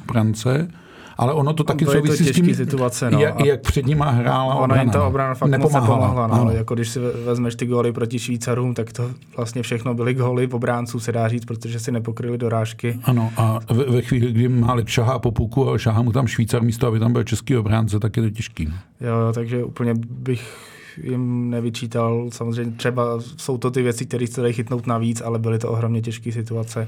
brance, 0.08 0.68
ale 1.18 1.34
ono 1.34 1.54
to 1.54 1.64
taky 1.64 1.86
souvisí 1.86 2.26
s 2.26 2.32
tím, 2.32 2.56
situace, 2.56 3.12
no. 3.12 3.20
jak, 3.20 3.46
jak 3.46 3.62
před 3.62 3.86
nima 3.86 4.10
hrála 4.10 4.56
Ona 4.56 4.82
jim 4.82 4.90
ta 4.90 5.08
obrana 5.08 5.34
fakt 5.34 5.50
nepomáhala. 5.50 6.08
Pomohla, 6.08 6.28
no. 6.28 6.52
Jako 6.52 6.76
když 6.76 6.90
si 6.90 7.00
vezmeš 7.26 7.56
ty 7.56 7.66
góly 7.66 7.92
proti 7.92 8.20
Švýcarům, 8.20 8.74
tak 8.74 8.94
to 8.94 9.12
vlastně 9.36 9.64
všechno 9.64 9.94
byly 9.94 10.14
góly 10.14 10.48
obránců, 10.48 11.00
se 11.00 11.12
dá 11.12 11.28
říct, 11.28 11.46
protože 11.46 11.80
si 11.80 11.92
nepokryli 11.92 12.38
dorážky. 12.38 13.00
Ano, 13.04 13.32
a 13.38 13.60
ve, 13.74 13.84
ve 13.84 14.02
chvíli, 14.02 14.32
kdy 14.32 14.50
Málek 14.50 14.88
šahá 14.88 15.20
po 15.20 15.32
puku 15.32 15.70
a 15.70 15.78
šahá 15.78 16.02
mu 16.02 16.12
tam 16.12 16.28
Švýcar 16.28 16.62
místo, 16.62 16.88
aby 16.88 17.00
tam 17.00 17.14
byl 17.14 17.24
český 17.24 17.58
obránce, 17.58 18.00
tak 18.00 18.18
je 18.18 18.24
to 18.24 18.30
těžký. 18.30 18.66
No. 18.66 18.74
Jo, 19.08 19.34
takže 19.34 19.64
úplně 19.64 19.94
bych 20.10 20.76
jim 21.04 21.50
nevyčítal. 21.50 22.30
Samozřejmě 22.32 22.72
třeba 22.72 23.04
jsou 23.38 23.58
to 23.58 23.72
ty 23.72 23.82
věci, 23.82 24.06
které 24.06 24.28
se 24.28 24.42
dají 24.42 24.54
chytnout 24.54 24.88
navíc, 24.88 25.22
ale 25.22 25.40
byly 25.40 25.60
to 25.60 25.70
ohromně 25.70 26.02
těžké 26.02 26.32
situace. 26.32 26.88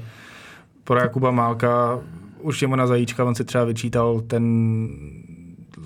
Pro 0.84 0.98
Jakuba 0.98 1.30
Málka 1.30 2.00
už 2.40 2.64
na 2.76 2.86
Zajíčka, 2.86 3.24
on 3.24 3.34
si 3.34 3.44
třeba 3.44 3.64
vyčítal 3.64 4.20
ten 4.20 4.88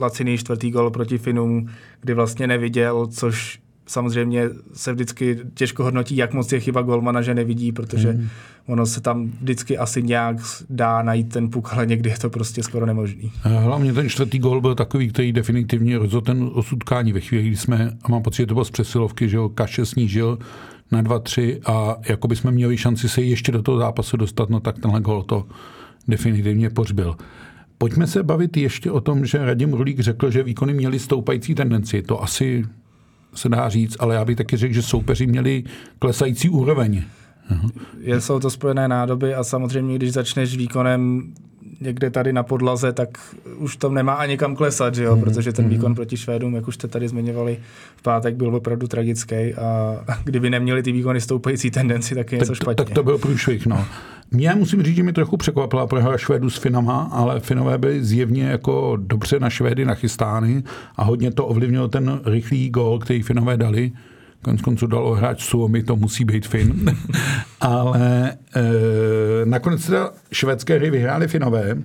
laciný 0.01 0.39
čtvrtý 0.39 0.71
gol 0.71 0.91
proti 0.91 1.19
Finům, 1.19 1.69
kdy 2.01 2.15
vlastně 2.15 2.47
neviděl, 2.47 3.07
což 3.07 3.63
samozřejmě 3.87 4.51
se 4.73 4.93
vždycky 4.93 5.39
těžko 5.55 5.85
hodnotí, 5.85 6.17
jak 6.17 6.35
moc 6.35 6.53
je 6.53 6.61
chyba 6.61 6.83
golmana, 6.83 7.23
že 7.23 7.35
nevidí, 7.35 7.73
protože 7.73 8.11
hmm. 8.11 8.29
ono 8.67 8.87
se 8.87 9.01
tam 9.01 9.31
vždycky 9.41 9.79
asi 9.79 10.03
nějak 10.03 10.37
dá 10.71 11.03
najít 11.03 11.29
ten 11.33 11.51
puk, 11.51 11.69
ale 11.73 11.87
někdy 11.87 12.11
je 12.11 12.19
to 12.19 12.31
prostě 12.31 12.63
skoro 12.63 12.87
nemožný. 12.87 13.33
Hlavně 13.43 13.93
ten 13.93 14.09
čtvrtý 14.09 14.39
gol 14.39 14.61
byl 14.61 14.75
takový, 14.75 15.09
který 15.09 15.33
definitivně 15.33 15.99
rozhodl 15.99 16.25
ten 16.25 16.51
osutkání 16.53 17.13
ve 17.13 17.21
chvíli, 17.21 17.45
kdy 17.45 17.57
jsme, 17.57 17.93
a 18.03 18.09
mám 18.09 18.23
pocit, 18.23 18.43
že 18.43 18.47
to 18.47 18.55
bylo 18.55 18.65
z 18.65 18.71
přesilovky, 18.71 19.29
že 19.29 19.39
ho 19.39 19.49
Kaše 19.49 19.87
snížil 19.87 20.39
na 20.93 21.03
2-3 21.03 21.61
a 21.67 21.97
jako 22.09 22.29
by 22.29 22.37
jsme 22.37 22.51
měli 22.51 22.77
šanci 22.77 23.09
se 23.09 23.23
ještě 23.23 23.53
do 23.53 23.63
toho 23.63 23.79
zápasu 23.79 24.17
dostat, 24.17 24.51
no 24.51 24.61
tak 24.61 24.79
tenhle 24.79 25.01
gol 25.01 25.23
to 25.23 25.47
definitivně 26.09 26.71
pořbil. 26.71 27.17
Pojďme 27.79 28.07
se 28.07 28.23
bavit 28.23 28.57
ještě 28.57 28.91
o 28.91 29.01
tom, 29.01 29.27
že 29.27 29.45
Radim 29.45 29.73
Rulík 29.73 30.01
řekl, 30.01 30.31
že 30.31 30.43
výkony 30.43 30.75
měly 30.75 30.99
stoupající 30.99 31.55
tendenci. 31.55 32.03
To 32.03 32.23
asi 32.23 32.65
se 33.35 33.49
dá 33.49 33.69
říct, 33.69 33.97
ale 34.01 34.15
já 34.15 34.25
bych 34.25 34.37
taky 34.37 34.57
řekl, 34.57 34.75
že 34.75 34.83
soupeři 34.83 35.27
měli 35.27 35.65
klesající 35.99 36.49
úroveň. 36.49 37.03
Je, 38.01 38.21
jsou 38.21 38.41
to 38.41 38.51
spojené 38.51 38.89
nádoby 38.89 39.35
a 39.35 39.45
samozřejmě, 39.45 39.97
když 39.97 40.13
začneš 40.13 40.57
výkonem 40.57 41.33
někde 41.83 42.11
tady 42.11 42.33
na 42.33 42.43
podlaze, 42.43 42.93
tak 42.93 43.09
už 43.57 43.77
to 43.77 43.89
nemá 43.89 44.13
ani 44.13 44.39
kam 44.39 44.57
klesat, 44.57 44.95
že 44.95 45.05
jo? 45.05 45.17
Mm. 45.17 45.23
protože 45.23 45.53
ten 45.53 45.65
mhm. 45.65 45.75
výkon 45.75 45.95
proti 45.95 46.17
Švédům, 46.17 46.55
jak 46.55 46.69
už 46.69 46.75
jste 46.75 46.89
tady 46.89 47.09
zmiňovali 47.09 47.59
v 47.97 48.03
pátek, 48.03 48.35
byl 48.35 48.57
opravdu 48.57 48.87
tragický 48.87 49.55
a 49.55 49.99
kdyby 50.25 50.51
neměli 50.51 50.83
ty 50.83 50.93
výkony 50.93 51.21
stoupající 51.21 51.71
tendenci, 51.71 52.15
tak 52.15 52.33
je 52.33 52.39
něco 52.39 52.55
špatně. 52.55 52.85
Tak 52.85 52.95
to 52.95 53.03
byl 53.03 53.19
průšvih, 53.19 53.67
no. 53.67 53.85
Mě 54.31 54.55
musím 54.55 54.83
říct, 54.83 54.97
že 54.97 55.03
mi 55.03 55.13
trochu 55.13 55.37
překvapila 55.37 55.87
prohra 55.87 56.19
Švédu 56.19 56.51
s 56.51 56.57
Finama, 56.59 57.09
ale 57.13 57.41
Finové 57.41 57.79
byli 57.79 58.05
zjevně 58.05 58.45
jako 58.45 58.97
dobře 58.97 59.41
na 59.41 59.51
Švédy 59.51 59.85
nachystány 59.85 60.63
a 60.97 61.05
hodně 61.05 61.31
to 61.31 61.47
ovlivnilo 61.47 61.89
ten 61.89 62.21
rychlý 62.25 62.71
gol, 62.71 62.99
který 62.99 63.23
Finové 63.23 63.57
dali. 63.57 63.93
Konec 64.43 64.63
konců 64.63 64.87
dalo 64.87 65.15
hráč 65.15 65.43
Suomi, 65.43 65.83
to 65.83 65.97
musí 65.97 66.25
být 66.25 66.47
Fin. 66.47 66.97
ale 67.61 68.31
e, 68.57 68.63
nakonec 69.45 69.87
teda 69.87 70.11
švédské 70.33 70.75
hry 70.79 70.91
vyhráli 70.91 71.29
Finové. 71.29 71.77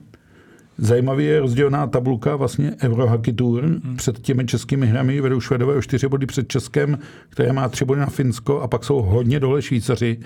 Zajímavý 0.78 1.26
je 1.26 1.40
rozdílná 1.40 1.88
tabulka 1.88 2.36
vlastně 2.36 2.76
Eurohockey 2.84 3.34
Tour. 3.34 3.64
Hmm. 3.64 3.96
Před 3.96 4.20
těmi 4.20 4.46
českými 4.46 4.88
hrami 4.88 5.22
vedou 5.22 5.40
Švedové 5.40 5.76
o 5.76 5.82
čtyři 5.82 6.08
body 6.08 6.26
před 6.26 6.48
Českem, 6.48 6.98
které 7.30 7.54
má 7.54 7.70
tři 7.70 7.86
body 7.86 8.00
na 8.00 8.06
Finsko 8.06 8.62
a 8.62 8.68
pak 8.68 8.84
jsou 8.84 9.02
hodně 9.02 9.40
dole 9.40 9.62
Švýcaři 9.62 10.20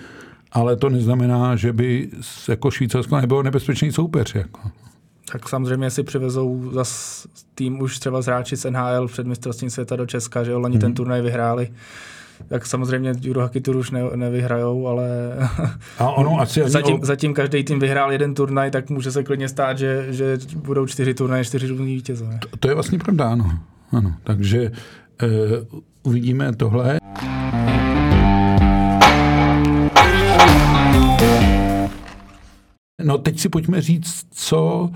ale 0.52 0.76
to 0.76 0.90
neznamená, 0.90 1.56
že 1.56 1.74
by 1.74 2.10
jako 2.50 2.72
Švýcarsko 2.72 3.22
nebylo 3.22 3.44
nebezpečný 3.44 3.92
soupeř. 3.92 4.36
Jako. 4.36 4.60
Tak 5.32 5.50
samozřejmě 5.50 5.90
si 5.90 6.04
přivezou 6.04 6.72
zas 6.74 7.28
tým 7.56 7.82
už 7.82 8.00
třeba 8.00 8.22
z 8.22 8.26
hráči 8.26 8.58
z 8.58 8.72
NHL 8.72 9.08
před 9.08 9.28
mistrovstvím 9.28 9.70
světa 9.70 9.96
do 9.96 10.06
Česka, 10.06 10.44
že 10.44 10.56
oni 10.56 10.76
hmm. 10.76 10.82
ten 10.82 10.94
turnaj 10.94 11.22
vyhráli. 11.22 11.72
Tak 12.48 12.66
samozřejmě 12.66 13.14
Eurohockey 13.30 13.62
Tour 13.62 13.76
už 13.76 13.92
ne, 13.92 14.02
nevyhrajou, 14.16 14.88
ale 14.88 15.08
a 16.00 16.10
ono 16.12 16.40
asi 16.40 16.70
zatím, 16.70 16.96
o... 17.02 17.06
zatím 17.06 17.34
každý 17.34 17.64
tým 17.64 17.80
vyhrál 17.80 18.12
jeden 18.12 18.34
turnaj, 18.34 18.72
tak 18.72 18.90
může 18.90 19.12
se 19.12 19.24
klidně 19.24 19.50
stát, 19.50 19.78
že, 19.78 20.06
že 20.10 20.38
budou 20.56 20.86
čtyři 20.86 21.14
turnaje, 21.14 21.46
čtyři 21.46 21.68
různý 21.68 21.96
vítězové. 21.96 22.40
To, 22.40 22.58
to 22.58 22.68
je 22.68 22.74
vlastně 22.74 23.00
pravda, 23.00 23.30
ano. 23.30 23.60
ano. 23.92 24.16
Takže 24.24 24.72
uh, 25.24 25.80
uvidíme 26.04 26.56
tohle. 26.56 26.98
No 33.04 33.18
teď 33.18 33.40
si 33.40 33.50
pojďme 33.50 33.82
říct, 33.82 34.28
co, 34.32 34.90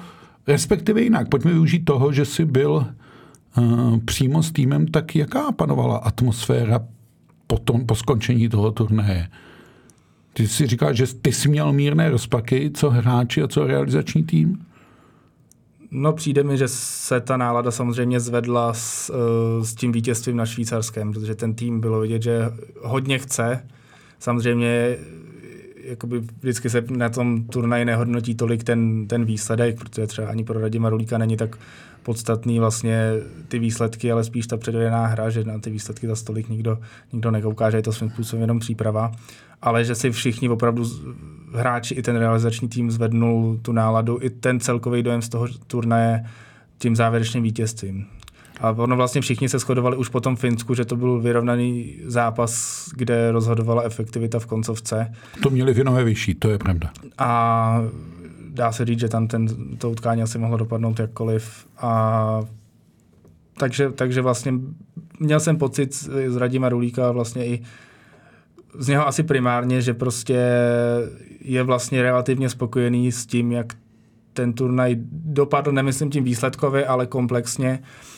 respektive 0.48 1.02
jinak, 1.02 1.30
pojďme 1.30 1.52
využít 1.52 1.86
toho, 1.86 2.14
že 2.14 2.26
jsi 2.26 2.46
byl 2.46 2.88
uh, 3.58 4.00
přímo 4.06 4.44
s 4.44 4.52
týmem, 4.52 4.88
tak 4.88 5.16
jaká 5.16 5.52
panovala 5.52 5.98
atmosféra 5.98 6.80
po, 7.48 7.58
tom, 7.58 7.86
po 7.86 7.96
skončení 7.96 8.50
toho 8.50 8.72
turnaje? 8.72 9.28
Ty 10.34 10.48
jsi 10.48 10.68
říkal, 10.68 10.94
že 10.94 11.06
ty 11.22 11.32
jsi 11.32 11.50
měl 11.50 11.74
mírné 11.74 12.10
rozpaky, 12.10 12.72
co 12.74 12.90
hráči 12.90 13.42
a 13.42 13.48
co 13.48 13.68
realizační 13.68 14.24
tým? 14.24 14.66
No 15.92 16.14
přijde 16.14 16.44
mi, 16.44 16.58
že 16.58 16.68
se 16.68 17.20
ta 17.20 17.38
nálada 17.38 17.72
samozřejmě 17.72 18.20
zvedla 18.20 18.74
s, 18.74 19.10
uh, 19.10 19.64
s 19.64 19.76
tím 19.76 19.92
vítězstvím 19.92 20.38
na 20.38 20.46
švýcarském, 20.46 21.14
protože 21.14 21.36
ten 21.36 21.54
tým 21.54 21.80
bylo 21.80 22.00
vidět, 22.00 22.24
že 22.24 22.52
hodně 22.82 23.20
chce. 23.20 23.68
Samozřejmě 24.20 24.98
jakoby 25.86 26.20
vždycky 26.40 26.70
se 26.70 26.84
na 26.90 27.10
tom 27.10 27.44
turnaji 27.44 27.86
nehodnotí 27.86 28.36
tolik 28.36 28.64
ten, 28.64 29.08
ten 29.08 29.26
výsledek, 29.26 29.80
protože 29.80 30.08
třeba 30.08 30.28
ani 30.28 30.44
pro 30.44 30.60
Radima 30.60 30.90
Rulíka 30.90 31.18
není 31.18 31.38
tak 31.38 31.58
podstatný 32.04 32.60
vlastně 32.60 33.12
ty 33.48 33.60
výsledky, 33.60 34.12
ale 34.12 34.24
spíš 34.24 34.48
ta 34.48 34.58
předvedená 34.58 35.06
hra, 35.06 35.30
že 35.30 35.44
na 35.44 35.60
ty 35.60 35.70
výsledky 35.70 36.08
za 36.08 36.16
stolik 36.16 36.50
nikdo, 36.50 36.80
nikdo 37.14 37.32
nekouká, 37.32 37.70
že 37.70 37.78
je 37.78 37.84
to 37.84 37.94
svým 37.94 38.10
způsobem 38.10 38.42
jenom 38.42 38.60
příprava, 38.60 39.12
ale 39.62 39.84
že 39.86 39.96
si 39.96 40.12
všichni 40.12 40.50
opravdu 40.50 40.86
hráči 41.54 41.94
i 41.94 42.02
ten 42.02 42.16
realizační 42.16 42.70
tým 42.70 42.92
zvednul 42.92 43.60
tu 43.62 43.72
náladu, 43.72 44.20
i 44.22 44.30
ten 44.30 44.60
celkový 44.60 45.04
dojem 45.04 45.22
z 45.22 45.30
toho 45.30 45.48
turnaje 45.68 46.26
tím 46.78 46.96
závěrečným 46.96 47.44
vítězstvím. 47.44 48.06
A 48.62 48.72
ono 48.72 48.96
vlastně 48.96 49.22
všichni 49.22 49.50
se 49.50 49.60
shodovali 49.60 49.98
už 49.98 50.10
po 50.10 50.20
tom 50.20 50.36
Finsku, 50.36 50.74
že 50.76 50.86
to 50.86 50.96
byl 50.96 51.20
vyrovnaný 51.20 51.96
zápas, 52.06 52.86
kde 52.96 53.32
rozhodovala 53.32 53.84
efektivita 53.84 54.40
v 54.40 54.46
koncovce. 54.46 55.14
To 55.44 55.50
měli 55.50 55.74
Finové 55.74 56.04
vyšší, 56.04 56.36
to 56.36 56.50
je 56.50 56.58
pravda. 56.58 56.92
A 57.18 57.82
dá 58.50 58.72
se 58.72 58.86
říct, 58.86 59.00
že 59.00 59.10
tam 59.10 59.28
ten, 59.28 59.48
to 59.78 59.92
utkání 59.92 60.22
asi 60.22 60.38
mohlo 60.38 60.58
dopadnout 60.58 61.00
jakkoliv. 61.00 61.68
A 61.78 62.42
takže, 63.58 63.90
takže 63.90 64.22
vlastně 64.22 64.54
měl 65.20 65.40
jsem 65.40 65.58
pocit 65.58 65.94
z 66.28 66.36
Radima 66.36 66.70
Rulíka 66.70 67.12
vlastně 67.12 67.46
i 67.46 67.64
z 68.78 68.88
něho 68.88 69.08
asi 69.08 69.24
primárně, 69.24 69.82
že 69.82 69.94
prostě 69.94 70.50
je 71.42 71.64
vlastně 71.64 72.02
relativně 72.02 72.50
spokojený 72.50 73.12
s 73.12 73.26
tím, 73.26 73.52
jak 73.52 73.74
ten 74.34 74.54
turnaj 74.54 74.96
dopadl, 75.12 75.72
nemyslím 75.72 76.10
tím 76.10 76.24
výsledkově, 76.24 76.86
ale 76.86 77.08
komplexně 77.08 77.80
Eh, 77.80 78.15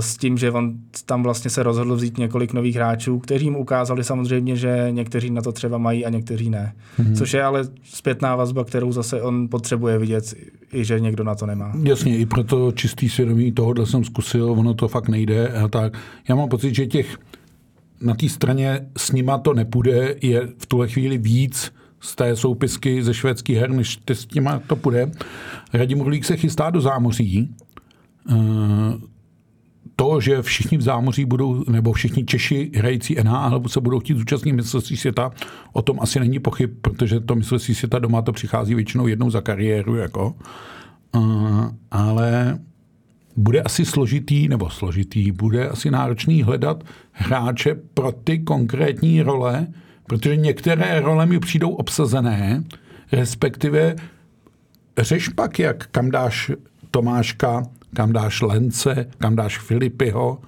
s 0.00 0.16
tím, 0.16 0.38
že 0.38 0.50
on 0.50 0.72
tam 1.06 1.22
vlastně 1.22 1.50
se 1.50 1.62
rozhodl 1.62 1.96
vzít 1.96 2.18
několik 2.18 2.52
nových 2.52 2.76
hráčů, 2.76 3.18
kteří 3.18 3.50
mu 3.50 3.58
ukázali 3.58 4.04
samozřejmě, 4.04 4.56
že 4.56 4.86
někteří 4.90 5.30
na 5.30 5.42
to 5.42 5.52
třeba 5.52 5.78
mají 5.78 6.06
a 6.06 6.10
někteří 6.10 6.50
ne. 6.50 6.72
Hmm. 6.96 7.14
Což 7.14 7.34
je 7.34 7.42
ale 7.42 7.64
zpětná 7.84 8.36
vazba, 8.36 8.64
kterou 8.64 8.92
zase 8.92 9.22
on 9.22 9.48
potřebuje 9.48 9.98
vidět, 9.98 10.34
i 10.72 10.84
že 10.84 11.00
někdo 11.00 11.24
na 11.24 11.34
to 11.34 11.46
nemá. 11.46 11.72
Jasně, 11.82 12.18
i 12.18 12.26
proto 12.26 12.72
čistý 12.72 13.08
svědomí 13.08 13.52
tohohle 13.52 13.86
jsem 13.86 14.04
zkusil, 14.04 14.50
ono 14.50 14.74
to 14.74 14.88
fakt 14.88 15.08
nejde. 15.08 15.48
A 15.48 15.68
tak 15.68 15.98
já 16.28 16.34
mám 16.34 16.48
pocit, 16.48 16.74
že 16.74 16.86
těch 16.86 17.18
na 18.00 18.14
té 18.14 18.28
straně 18.28 18.86
s 18.96 19.12
nima 19.12 19.38
to 19.38 19.54
nepůjde, 19.54 20.16
je 20.22 20.48
v 20.58 20.66
tuhle 20.66 20.88
chvíli 20.88 21.18
víc 21.18 21.72
z 22.00 22.16
té 22.16 22.36
soupisky 22.36 23.02
ze 23.02 23.14
švédských 23.14 23.56
her, 23.56 23.70
než 23.70 23.98
s 24.12 24.26
těma 24.26 24.58
to 24.58 24.76
půjde. 24.76 25.10
Radim 25.72 26.00
Rulík 26.00 26.24
se 26.24 26.36
chystá 26.36 26.70
do 26.70 26.80
zámoří. 26.80 27.54
Eh, 28.30 28.34
to, 30.00 30.20
že 30.20 30.42
všichni 30.42 30.78
v 30.78 30.82
zámoří 30.82 31.24
budou, 31.24 31.64
nebo 31.68 31.92
všichni 31.92 32.24
Češi 32.24 32.70
hrající 32.74 33.16
NHL 33.22 33.62
se 33.66 33.80
budou 33.80 34.00
chtít 34.00 34.18
zúčastnit 34.18 34.52
mistrovství 34.52 34.96
světa, 34.96 35.32
o 35.72 35.82
tom 35.82 36.00
asi 36.00 36.20
není 36.20 36.38
pochyb, 36.38 36.70
protože 36.80 37.20
to 37.20 37.34
mistrovství 37.34 37.74
světa 37.74 37.98
doma 37.98 38.22
to 38.22 38.32
přichází 38.32 38.74
většinou 38.74 39.06
jednou 39.06 39.30
za 39.30 39.40
kariéru, 39.40 39.96
jako. 39.96 40.34
Uh, 41.16 41.68
ale 41.90 42.58
bude 43.36 43.62
asi 43.62 43.84
složitý, 43.84 44.48
nebo 44.48 44.70
složitý, 44.70 45.32
bude 45.32 45.68
asi 45.68 45.90
náročný 45.90 46.42
hledat 46.42 46.84
hráče 47.12 47.76
pro 47.94 48.12
ty 48.12 48.38
konkrétní 48.38 49.22
role, 49.22 49.66
protože 50.06 50.36
některé 50.36 51.00
role 51.00 51.26
mi 51.26 51.40
přijdou 51.40 51.70
obsazené, 51.70 52.64
respektive 53.12 53.96
řeš 54.98 55.28
pak, 55.28 55.58
jak 55.58 55.86
kam 55.86 56.10
dáš 56.10 56.50
Tomáška, 56.90 57.62
kam 57.94 58.12
dáš 58.12 58.42
Lence, 58.42 59.06
kam 59.18 59.36
dáš 59.36 59.58
Filipyho. 59.58 60.38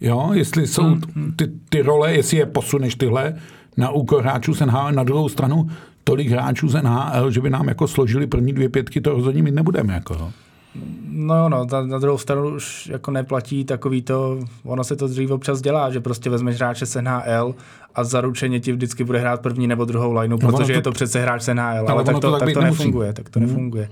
Jo, 0.00 0.30
jestli 0.32 0.66
jsou 0.66 0.82
hmm, 0.82 1.02
hmm. 1.14 1.32
ty, 1.36 1.50
ty 1.68 1.82
role, 1.82 2.14
jestli 2.14 2.36
je 2.36 2.46
posuneš 2.46 2.94
tyhle 2.94 3.34
na 3.76 3.90
úkor 3.90 4.22
hráčů 4.22 4.54
z 4.54 4.60
NHL, 4.60 4.92
na 4.92 5.04
druhou 5.04 5.28
stranu 5.28 5.70
tolik 6.04 6.28
hráčů 6.28 6.68
z 6.68 6.82
NHL, 6.82 7.30
že 7.30 7.40
by 7.40 7.50
nám 7.50 7.68
jako 7.68 7.88
složili 7.88 8.26
první 8.26 8.52
dvě 8.52 8.68
pětky, 8.68 9.00
to 9.00 9.10
rozhodně 9.10 9.42
mít 9.42 9.54
nebudeme. 9.54 9.94
Jako. 9.94 10.32
No 11.08 11.36
jo, 11.36 11.48
no, 11.48 11.66
na, 11.72 11.82
na 11.82 11.98
druhou 11.98 12.18
stranu 12.18 12.54
už 12.54 12.86
jako 12.86 13.10
neplatí 13.10 13.64
takový 13.64 14.02
to, 14.02 14.40
ono 14.64 14.84
se 14.84 14.96
to 14.96 15.08
dřív 15.08 15.30
občas 15.30 15.60
dělá, 15.60 15.90
že 15.90 16.00
prostě 16.00 16.30
vezmeš 16.30 16.56
hráče 16.56 16.86
z 16.86 17.02
NHL 17.02 17.54
a 17.94 18.04
zaručeně 18.04 18.60
ti 18.60 18.72
vždycky 18.72 19.04
bude 19.04 19.18
hrát 19.18 19.40
první 19.40 19.66
nebo 19.66 19.84
druhou 19.84 20.12
lineu, 20.12 20.38
no, 20.42 20.48
protože 20.48 20.72
to, 20.72 20.78
je 20.78 20.82
to 20.82 20.92
přece 20.92 21.22
hráč 21.22 21.42
z 21.42 21.54
NHL, 21.54 21.60
ale, 21.62 21.88
ale 21.88 22.04
tak 22.04 22.14
to, 22.14 22.20
to 22.20 22.30
tak, 22.30 22.40
tak 22.40 22.54
to 22.54 22.60
nefunguje, 22.60 23.12
tak 23.12 23.28
to 23.28 23.40
hmm. 23.40 23.48
nefunguje. 23.48 23.88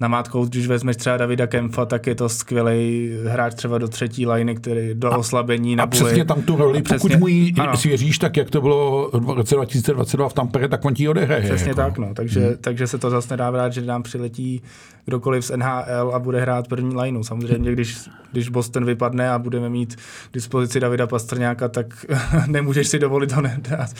Namátkou, 0.00 0.44
když 0.44 0.66
vezmeš 0.66 0.96
třeba 0.96 1.16
Davida 1.16 1.46
Kemfa, 1.46 1.84
tak 1.84 2.06
je 2.06 2.14
to 2.14 2.28
skvělý 2.28 3.10
hráč 3.26 3.54
třeba 3.54 3.78
do 3.78 3.88
třetí 3.88 4.26
liny, 4.26 4.54
který 4.54 4.94
do 4.94 5.12
a, 5.12 5.16
oslabení 5.16 5.76
na 5.76 5.84
A 5.84 5.86
přesně 5.86 6.24
tam 6.24 6.42
tu 6.42 6.56
roli, 6.56 6.82
pokud 6.82 7.16
mu 7.16 7.28
ji 7.28 7.54
svěříš, 7.74 8.18
tak 8.18 8.36
jak 8.36 8.50
to 8.50 8.60
bylo 8.60 9.10
v 9.12 9.30
roce 9.30 9.54
2022 9.54 10.28
v 10.28 10.32
Tampere, 10.32 10.68
tak 10.68 10.84
on 10.84 10.94
ti 10.94 11.08
odehraje. 11.08 11.42
Přesně 11.42 11.68
jako. 11.68 11.80
tak, 11.80 11.98
no. 11.98 12.14
Takže, 12.14 12.40
hmm. 12.40 12.56
takže 12.60 12.86
se 12.86 12.98
to 12.98 13.10
zase 13.10 13.34
nedá 13.34 13.50
vrát, 13.50 13.72
že 13.72 13.80
nám 13.80 14.02
přiletí 14.02 14.62
kdokoliv 15.06 15.44
z 15.44 15.56
NHL 15.56 16.10
a 16.14 16.18
bude 16.18 16.40
hrát 16.40 16.68
první 16.68 16.96
lineu. 16.96 17.22
Samozřejmě, 17.22 17.72
když, 17.72 17.98
když 18.32 18.48
Boston 18.48 18.84
vypadne 18.84 19.30
a 19.30 19.38
budeme 19.38 19.68
mít 19.68 19.96
k 20.30 20.34
dispozici 20.34 20.80
Davida 20.80 21.06
Pastrňáka, 21.06 21.68
tak 21.68 22.06
nemůžeš 22.46 22.88
si 22.88 22.98
dovolit 22.98 23.32
ho 23.32 23.42
nedát 23.42 23.90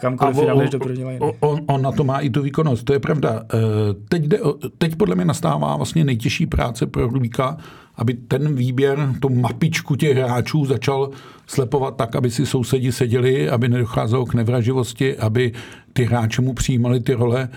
kamkoliv 0.00 0.36
jinam 0.36 0.68
do 0.70 0.78
první 0.78 1.04
lineu. 1.04 1.32
On, 1.40 1.60
on, 1.66 1.82
na 1.82 1.92
to 1.92 2.04
má 2.04 2.20
i 2.20 2.30
tu 2.30 2.42
výkonnost, 2.42 2.84
to 2.84 2.92
je 2.92 2.98
pravda. 2.98 3.42
Eh, 3.54 3.58
teď, 4.08 4.22
jde, 4.22 4.38
teď 4.78 4.96
podle 4.96 5.15
mě 5.16 5.24
nastává 5.24 5.76
vlastně 5.76 6.04
nejtěžší 6.04 6.46
práce 6.46 6.86
pro 6.86 7.06
Rubíka, 7.06 7.56
aby 7.94 8.14
ten 8.14 8.54
výběr, 8.54 9.14
tu 9.20 9.28
mapičku 9.28 9.96
těch 9.96 10.16
hráčů 10.16 10.64
začal 10.64 11.10
slepovat 11.46 11.96
tak, 11.96 12.16
aby 12.16 12.30
si 12.30 12.46
sousedi 12.46 12.92
seděli, 12.92 13.50
aby 13.50 13.68
nedocházelo 13.68 14.26
k 14.26 14.34
nevraživosti, 14.34 15.16
aby 15.16 15.52
ty 15.92 16.04
hráči 16.04 16.42
mu 16.42 16.54
přijímali 16.54 17.00
ty 17.00 17.14
role. 17.14 17.48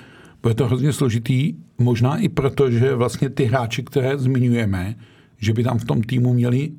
Bude 0.41 0.53
to 0.53 0.65
hrozně 0.65 0.93
složitý, 0.93 1.53
možná 1.77 2.17
i 2.17 2.29
proto, 2.29 2.71
že 2.71 2.95
vlastně 2.95 3.29
ty 3.29 3.45
hráči, 3.45 3.83
které 3.83 4.17
zmiňujeme, 4.17 4.95
že 5.37 5.53
by 5.53 5.63
tam 5.63 5.77
v 5.77 5.85
tom 5.85 6.01
týmu 6.01 6.33
měli 6.33 6.71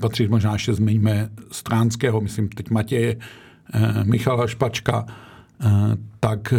patřit 0.00 0.30
možná 0.30 0.52
ještě 0.52 0.74
zmiňme 0.74 1.28
Stránského, 1.50 2.20
myslím 2.20 2.48
teď 2.48 2.70
Matěje, 2.70 3.16
eh, 3.74 4.04
Michala 4.04 4.46
Špačka, 4.46 5.06
eh, 5.06 5.66
tak 6.20 6.52
eh, 6.52 6.58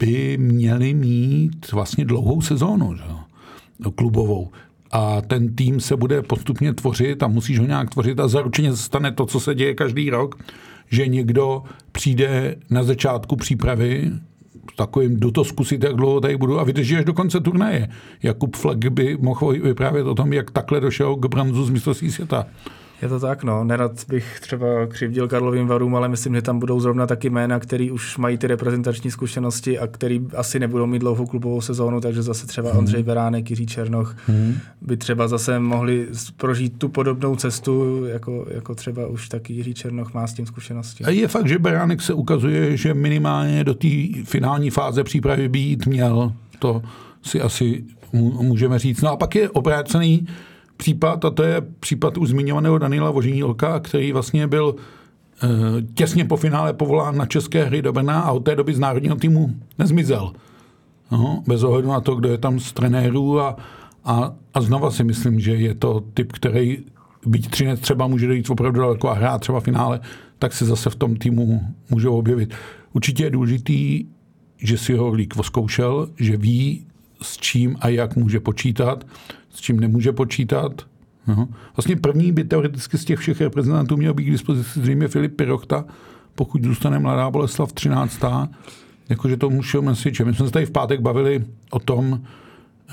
by 0.00 0.38
měli 0.38 0.94
mít 0.94 1.72
vlastně 1.72 2.04
dlouhou 2.04 2.40
sezónu, 2.40 2.96
že? 2.96 3.02
klubovou. 3.94 4.50
A 4.92 5.20
ten 5.20 5.54
tým 5.54 5.80
se 5.80 5.96
bude 5.96 6.22
postupně 6.22 6.74
tvořit 6.74 7.22
a 7.22 7.28
musíš 7.28 7.58
ho 7.58 7.66
nějak 7.66 7.90
tvořit 7.90 8.20
a 8.20 8.28
zaručeně 8.28 8.76
stane 8.76 9.12
to, 9.12 9.26
co 9.26 9.40
se 9.40 9.54
děje 9.54 9.74
každý 9.74 10.10
rok, 10.10 10.38
že 10.90 11.06
někdo 11.06 11.62
přijde 11.92 12.56
na 12.70 12.82
začátku 12.82 13.36
přípravy 13.36 14.10
takovým, 14.76 15.20
do 15.20 15.30
to 15.30 15.44
zkusit, 15.44 15.84
jak 15.84 15.96
dlouho 15.96 16.20
tady 16.20 16.36
budu 16.36 16.60
a 16.60 16.64
vydrží 16.64 16.96
až 16.96 17.04
do 17.04 17.12
konce 17.12 17.40
turnaje. 17.40 17.88
Jakub 18.22 18.56
Fleck 18.56 18.88
by 18.88 19.18
mohl 19.20 19.52
vyprávět 19.52 20.06
o 20.06 20.14
tom, 20.14 20.32
jak 20.32 20.50
takhle 20.50 20.80
došel 20.80 21.16
k 21.16 21.26
bronzu 21.26 21.64
z 21.64 21.70
mistrovství 21.70 22.10
světa. 22.10 22.46
Je 23.02 23.08
to 23.08 23.20
tak, 23.20 23.44
no. 23.44 23.64
Nerad 23.64 24.04
bych 24.08 24.40
třeba 24.40 24.66
křivdil 24.88 25.28
Karlovým 25.28 25.66
varům, 25.66 25.96
ale 25.96 26.08
myslím, 26.08 26.34
že 26.34 26.42
tam 26.42 26.58
budou 26.58 26.80
zrovna 26.80 27.06
taky 27.06 27.30
jména, 27.30 27.58
který 27.58 27.90
už 27.90 28.18
mají 28.18 28.38
ty 28.38 28.46
reprezentační 28.46 29.10
zkušenosti 29.10 29.78
a 29.78 29.86
který 29.86 30.26
asi 30.36 30.58
nebudou 30.58 30.86
mít 30.86 30.98
dlouhou 30.98 31.26
klubovou 31.26 31.60
sezónu, 31.60 32.00
takže 32.00 32.22
zase 32.22 32.46
třeba 32.46 32.70
hmm. 32.70 32.78
Ondřej 32.78 33.02
Beránek, 33.02 33.50
Jiří 33.50 33.66
Černoch 33.66 34.16
hmm. 34.26 34.54
by 34.80 34.96
třeba 34.96 35.28
zase 35.28 35.58
mohli 35.58 36.06
prožít 36.36 36.78
tu 36.78 36.88
podobnou 36.88 37.36
cestu, 37.36 38.04
jako, 38.04 38.46
jako 38.50 38.74
třeba 38.74 39.06
už 39.06 39.28
taky 39.28 39.52
Jiří 39.52 39.74
Černoch 39.74 40.14
má 40.14 40.26
s 40.26 40.34
tím 40.34 40.46
zkušenosti. 40.46 41.04
A 41.04 41.10
je 41.10 41.28
fakt, 41.28 41.48
že 41.48 41.58
Beránek 41.58 42.02
se 42.02 42.14
ukazuje, 42.14 42.76
že 42.76 42.94
minimálně 42.94 43.64
do 43.64 43.74
té 43.74 43.88
finální 44.24 44.70
fáze 44.70 45.04
přípravy 45.04 45.48
by 45.48 45.58
jít 45.58 45.86
měl. 45.86 46.32
To 46.58 46.82
si 47.22 47.40
asi 47.40 47.84
můžeme 48.12 48.78
říct. 48.78 49.02
No 49.02 49.10
a 49.10 49.16
pak 49.16 49.34
je 49.34 49.50
obrácený 49.50 50.26
případ, 50.80 51.24
a 51.24 51.30
to 51.30 51.42
je 51.42 51.60
případ 51.80 52.18
už 52.18 52.28
zmiňovaného 52.28 52.78
Daniela 52.78 53.10
Vožílka, 53.10 53.80
který 53.80 54.12
vlastně 54.12 54.46
byl 54.46 54.74
e, 54.74 55.46
těsně 55.94 56.24
po 56.24 56.36
finále 56.36 56.72
povolán 56.72 57.16
na 57.16 57.26
české 57.26 57.64
hry 57.64 57.82
do 57.82 57.92
Brna 57.92 58.20
a 58.20 58.32
od 58.32 58.40
té 58.40 58.56
doby 58.56 58.74
z 58.74 58.78
národního 58.78 59.16
týmu 59.16 59.54
nezmizel. 59.78 60.32
No, 61.12 61.42
bez 61.46 61.62
ohledu 61.62 61.88
na 61.88 62.00
to, 62.00 62.14
kdo 62.14 62.28
je 62.28 62.38
tam 62.38 62.60
z 62.60 62.72
trenérů 62.72 63.40
a, 63.40 63.56
a, 64.04 64.32
a 64.54 64.60
znova 64.60 64.90
si 64.90 65.04
myslím, 65.04 65.40
že 65.40 65.54
je 65.54 65.74
to 65.74 66.00
typ, 66.14 66.32
který 66.32 66.78
byť 67.26 67.50
Třinec 67.50 67.80
třeba 67.80 68.06
může 68.06 68.26
dojít 68.26 68.50
opravdu 68.50 68.80
daleko 68.80 69.08
a 69.08 69.14
hrát 69.14 69.40
třeba 69.40 69.60
finále, 69.60 70.00
tak 70.38 70.52
se 70.52 70.64
zase 70.64 70.90
v 70.90 70.96
tom 70.96 71.16
týmu 71.16 71.60
může 71.90 72.08
objevit. 72.08 72.54
Určitě 72.92 73.24
je 73.24 73.30
důležitý, 73.30 74.06
že 74.58 74.78
si 74.78 74.94
ho 74.96 75.12
lík 75.12 75.36
voskoušel, 75.36 76.08
že 76.16 76.36
ví, 76.36 76.86
s 77.22 77.36
čím 77.36 77.76
a 77.80 77.88
jak 77.88 78.16
může 78.16 78.40
počítat, 78.40 79.06
s 79.50 79.60
čím 79.60 79.80
nemůže 79.80 80.12
počítat. 80.12 80.82
No. 81.26 81.48
Vlastně 81.76 81.96
první 81.96 82.32
by 82.32 82.44
teoreticky 82.44 82.98
z 82.98 83.04
těch 83.04 83.18
všech 83.18 83.40
reprezentantů 83.40 83.96
měl 83.96 84.14
být 84.14 84.24
k 84.24 84.30
dispozici 84.30 84.80
zřejmě 84.80 85.08
Filip 85.08 85.36
Pirochta, 85.36 85.84
pokud 86.34 86.64
zůstane 86.64 86.98
mladá 86.98 87.30
Boleslav 87.30 87.72
13. 87.72 88.20
Jakože 89.08 89.36
to 89.36 89.50
můžeme 89.50 89.94
svědčit. 89.94 90.24
My 90.24 90.34
jsme 90.34 90.46
se 90.46 90.52
tady 90.52 90.66
v 90.66 90.70
pátek 90.70 91.00
bavili 91.00 91.44
o 91.70 91.78
tom, 91.78 92.20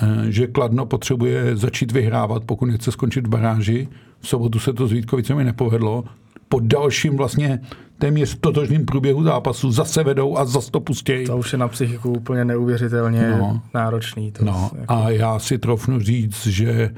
eh, 0.01 0.31
že 0.31 0.47
Kladno 0.47 0.85
potřebuje 0.85 1.57
začít 1.57 1.91
vyhrávat, 1.91 2.43
pokud 2.43 2.65
nechce 2.65 2.91
skončit 2.91 3.27
v 3.27 3.29
baráži. 3.29 3.87
V 4.19 4.27
sobotu 4.27 4.59
se 4.59 4.73
to 4.73 4.87
s 4.87 4.91
Vítkovicemi 4.91 5.43
nepovedlo. 5.43 6.03
Po 6.49 6.59
dalším 6.59 7.17
vlastně 7.17 7.59
téměř 7.99 8.37
totožným 8.39 8.85
průběhu 8.85 9.23
zápasu 9.23 9.71
zase 9.71 10.03
vedou 10.03 10.37
a 10.37 10.45
zase 10.45 10.71
to 10.71 10.79
pustějí. 10.79 11.25
To 11.25 11.37
už 11.37 11.53
je 11.53 11.59
na 11.59 11.67
psychiku 11.67 12.11
úplně 12.11 12.45
neuvěřitelně 12.45 13.37
no, 13.39 13.61
náročný. 13.73 14.31
To 14.31 14.45
no, 14.45 14.71
jako... 14.79 14.93
A 14.93 15.09
já 15.09 15.39
si 15.39 15.57
trofnu 15.57 15.99
říct, 15.99 16.47
že 16.47 16.91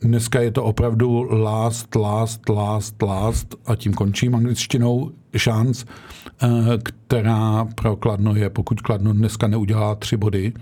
dneska 0.00 0.40
je 0.40 0.50
to 0.50 0.64
opravdu 0.64 1.26
last, 1.30 1.94
last, 1.94 2.48
last, 2.48 3.02
last 3.02 3.54
a 3.66 3.76
tím 3.76 3.94
končím 3.94 4.34
angličtinou 4.34 5.10
šanc, 5.36 5.84
eh, 6.42 6.48
která 6.82 7.64
pro 7.74 7.96
Kladno 7.96 8.34
je, 8.34 8.50
pokud 8.50 8.80
Kladno 8.80 9.12
dneska 9.12 9.46
neudělá 9.46 9.94
tři 9.94 10.16
body, 10.16 10.52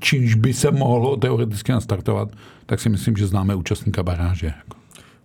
čímž 0.00 0.34
by 0.34 0.54
se 0.54 0.70
mohlo 0.70 1.16
teoreticky 1.16 1.72
nastartovat, 1.72 2.28
tak 2.66 2.80
si 2.80 2.88
myslím, 2.88 3.16
že 3.16 3.26
známe 3.26 3.54
účastníka 3.54 4.02
baráže. 4.02 4.46
Jako. 4.46 4.79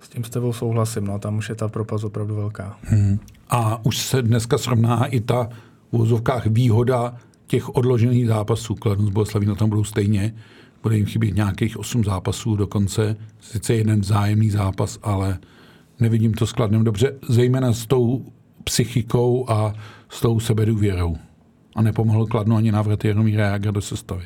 S 0.05 0.09
tím 0.09 0.23
s 0.23 0.29
tebou 0.29 0.53
souhlasím, 0.53 1.07
no, 1.07 1.19
tam 1.19 1.37
už 1.37 1.49
je 1.49 1.55
ta 1.55 1.67
propast 1.67 2.03
opravdu 2.03 2.35
velká. 2.35 2.77
Hmm. 2.83 3.19
A 3.49 3.85
už 3.85 3.97
se 3.97 4.21
dneska 4.21 4.57
srovná 4.57 5.05
i 5.05 5.19
ta 5.19 5.49
v 5.91 5.97
úzovkách 5.97 6.45
výhoda 6.45 7.15
těch 7.47 7.75
odložených 7.75 8.27
zápasů. 8.27 8.75
Kladno 8.75 9.05
z 9.05 9.09
Boleslaví 9.09 9.45
na 9.45 9.55
tom 9.55 9.69
budou 9.69 9.83
stejně. 9.83 10.35
Bude 10.83 10.97
jim 10.97 11.05
chybět 11.05 11.35
nějakých 11.35 11.77
osm 11.77 12.03
zápasů 12.03 12.55
dokonce. 12.55 13.15
Sice 13.39 13.73
jeden 13.73 14.01
vzájemný 14.01 14.49
zápas, 14.49 14.99
ale 15.03 15.39
nevidím 15.99 16.33
to 16.33 16.47
skladnem 16.47 16.83
dobře, 16.83 17.15
zejména 17.29 17.73
s 17.73 17.85
tou 17.85 18.25
psychikou 18.63 19.49
a 19.49 19.73
s 20.09 20.21
tou 20.21 20.39
sebedůvěrou. 20.39 21.17
A 21.75 21.81
nepomohl 21.81 22.25
Kladno 22.25 22.55
ani 22.55 22.71
návrat 22.71 23.05
Jaromíra 23.05 23.45
Jágra 23.45 23.71
do 23.71 23.81
sestavy. 23.81 24.25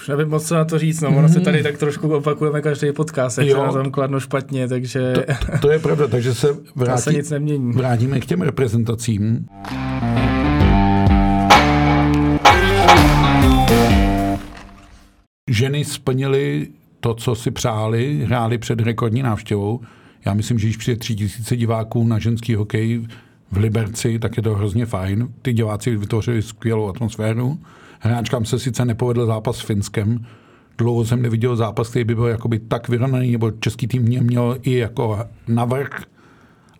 Už 0.00 0.08
nevím 0.08 0.28
moc, 0.28 0.48
co 0.48 0.54
na 0.54 0.64
to 0.64 0.78
říct, 0.78 1.00
no, 1.00 1.16
ono 1.16 1.28
se 1.28 1.40
tady 1.40 1.62
tak 1.62 1.78
trošku 1.78 2.14
opakujeme 2.14 2.60
každý 2.60 2.92
podcast, 2.92 3.38
jak 3.38 3.46
jo. 3.46 3.56
se 3.56 3.62
na 3.62 3.72
tom 3.72 3.92
kladno 3.92 4.20
špatně, 4.20 4.68
takže... 4.68 5.12
To, 5.12 5.58
to 5.58 5.70
je 5.70 5.78
pravda, 5.78 6.08
takže 6.08 6.34
se, 6.34 6.56
vrátí, 6.74 7.02
se 7.02 7.12
nic 7.12 7.30
nemění. 7.30 7.72
vrátíme 7.72 8.20
k 8.20 8.26
těm 8.26 8.42
reprezentacím. 8.42 9.46
Ženy 15.50 15.84
splnily 15.84 16.68
to, 17.00 17.14
co 17.14 17.34
si 17.34 17.50
přáli, 17.50 18.24
hráli 18.24 18.58
před 18.58 18.80
rekordní 18.80 19.22
návštěvou. 19.22 19.80
Já 20.24 20.34
myslím, 20.34 20.58
že 20.58 20.66
když 20.66 20.76
přijde 20.76 20.98
tři 20.98 21.16
tisíce 21.16 21.56
diváků 21.56 22.06
na 22.06 22.18
ženský 22.18 22.54
hokej 22.54 23.06
v 23.52 23.56
Liberci, 23.56 24.18
tak 24.18 24.36
je 24.36 24.42
to 24.42 24.54
hrozně 24.54 24.86
fajn. 24.86 25.28
Ty 25.42 25.52
diváci 25.52 25.96
vytvořili 25.96 26.42
skvělou 26.42 26.88
atmosféru. 26.88 27.58
Hráčkám 28.02 28.44
se 28.44 28.58
sice 28.58 28.84
nepovedl 28.84 29.26
zápas 29.26 29.56
s 29.56 29.60
Finskem, 29.60 30.26
dlouho 30.78 31.04
jsem 31.04 31.22
neviděl 31.22 31.56
zápas, 31.56 31.88
který 31.88 32.04
by 32.04 32.14
byl 32.14 32.26
jakoby 32.26 32.58
tak 32.58 32.88
vyrovnaný, 32.88 33.32
nebo 33.32 33.50
český 33.50 33.86
tým 33.86 34.02
mě 34.02 34.20
měl 34.20 34.56
i 34.62 34.76
jako 34.76 35.18
navrh 35.48 36.02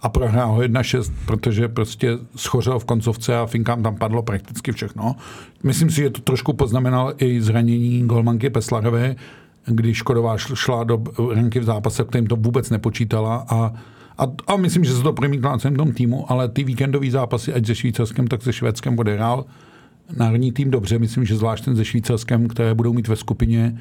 a 0.02 0.08
prohrál 0.08 0.52
ho 0.52 0.60
1-6, 0.60 1.12
protože 1.26 1.68
prostě 1.68 2.18
schořel 2.36 2.78
v 2.78 2.84
koncovce 2.84 3.36
a 3.36 3.46
Finkám 3.46 3.82
tam 3.82 3.96
padlo 3.96 4.22
prakticky 4.22 4.72
všechno. 4.72 5.16
Myslím 5.62 5.90
si, 5.90 5.96
že 5.96 6.10
to 6.10 6.20
trošku 6.20 6.52
poznamenal 6.52 7.14
i 7.18 7.40
zranění 7.42 8.06
golmanky 8.06 8.50
Peslarové, 8.50 9.16
když 9.66 9.96
Škodová 9.96 10.38
šla 10.38 10.84
do 10.84 11.02
ranky 11.34 11.60
v 11.60 11.64
zápase, 11.64 12.04
kterým 12.04 12.26
to 12.26 12.36
vůbec 12.36 12.70
nepočítala 12.70 13.46
a 13.48 13.72
a, 14.18 14.26
a 14.46 14.56
myslím, 14.56 14.84
že 14.84 14.94
se 14.94 15.02
to 15.02 15.12
promítlo 15.12 15.50
na 15.50 15.58
celém 15.58 15.76
tom 15.76 15.92
týmu, 15.92 16.32
ale 16.32 16.48
ty 16.48 16.64
víkendové 16.64 17.10
zápasy, 17.10 17.52
ať 17.52 17.66
se 17.66 17.74
Švýcarskem, 17.74 18.26
tak 18.26 18.42
se 18.42 18.52
Švédskem 18.52 18.98
odehrál 18.98 19.44
národní 20.16 20.52
tým 20.52 20.70
dobře. 20.70 20.98
Myslím, 20.98 21.24
že 21.24 21.36
zvlášť 21.36 21.64
ten 21.64 21.76
se 21.76 21.84
Švýcarskem, 21.84 22.48
které 22.48 22.74
budou 22.74 22.92
mít 22.92 23.08
ve 23.08 23.16
skupině 23.16 23.80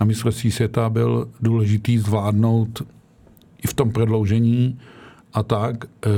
na 0.00 0.06
mistrovství 0.06 0.50
světa, 0.50 0.90
byl 0.90 1.28
důležitý 1.40 1.98
zvládnout 1.98 2.82
i 3.64 3.66
v 3.66 3.74
tom 3.74 3.92
prodloužení 3.92 4.78
a 5.32 5.42
tak. 5.42 5.84
Eh, 5.84 6.08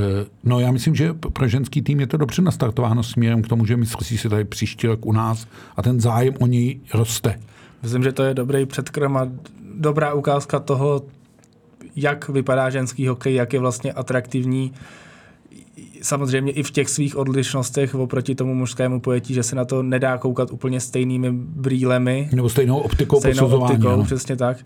no 0.45 0.61
já 0.61 0.73
myslím, 0.73 0.95
že 0.95 1.13
pro 1.13 1.49
ženský 1.49 1.83
tým 1.83 2.01
je 2.01 2.07
to 2.07 2.17
dobře 2.17 2.43
nastartováno 2.43 3.03
směrem 3.03 3.43
k 3.43 3.49
tomu, 3.49 3.67
že 3.67 3.77
mistrovství 3.77 4.19
se 4.19 4.29
tady 4.29 4.45
příští 4.45 4.87
rok 4.87 5.07
u 5.07 5.13
nás 5.13 5.47
a 5.77 5.83
ten 5.83 6.01
zájem 6.01 6.35
o 6.41 6.47
něj 6.47 6.81
roste. 6.95 7.41
Myslím, 7.83 8.03
že 8.03 8.13
to 8.13 8.23
je 8.23 8.35
dobrý 8.35 8.67
předkrm 8.67 9.17
a 9.17 9.29
dobrá 9.75 10.15
ukázka 10.15 10.61
toho, 10.61 11.03
jak 11.97 12.29
vypadá 12.29 12.71
ženský 12.71 13.07
hokej, 13.07 13.35
jak 13.35 13.53
je 13.53 13.59
vlastně 13.59 13.93
atraktivní 13.93 14.73
samozřejmě 16.03 16.53
i 16.53 16.63
v 16.63 16.71
těch 16.71 16.89
svých 16.89 17.17
odlišnostech 17.17 17.95
oproti 17.95 18.35
tomu 18.35 18.55
mužskému 18.55 19.01
pojetí, 19.01 19.35
že 19.35 19.43
se 19.43 19.57
na 19.57 19.65
to 19.65 19.83
nedá 19.83 20.19
koukat 20.19 20.51
úplně 20.51 20.81
stejnými 20.81 21.33
brýlemi. 21.33 22.29
Nebo 22.33 22.49
stejnou 22.49 22.79
optikou 22.79 23.21
stejnou 23.21 23.47
optikou, 23.47 23.97
no. 23.97 24.05
přesně 24.05 24.37
tak. 24.37 24.57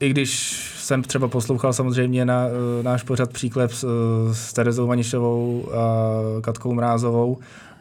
I 0.00 0.08
když 0.08 0.30
jsem 0.78 1.02
třeba 1.02 1.28
poslouchal 1.28 1.72
samozřejmě 1.72 2.24
na 2.24 2.46
uh, 2.46 2.84
náš 2.84 3.02
pořad 3.02 3.32
příklep 3.32 3.72
s, 3.72 3.86
s 4.32 4.52
Terezou 4.52 4.86
Vanišovou 4.86 5.68
a 5.74 6.12
Katkou 6.40 6.74
Mrázovou, 6.74 7.38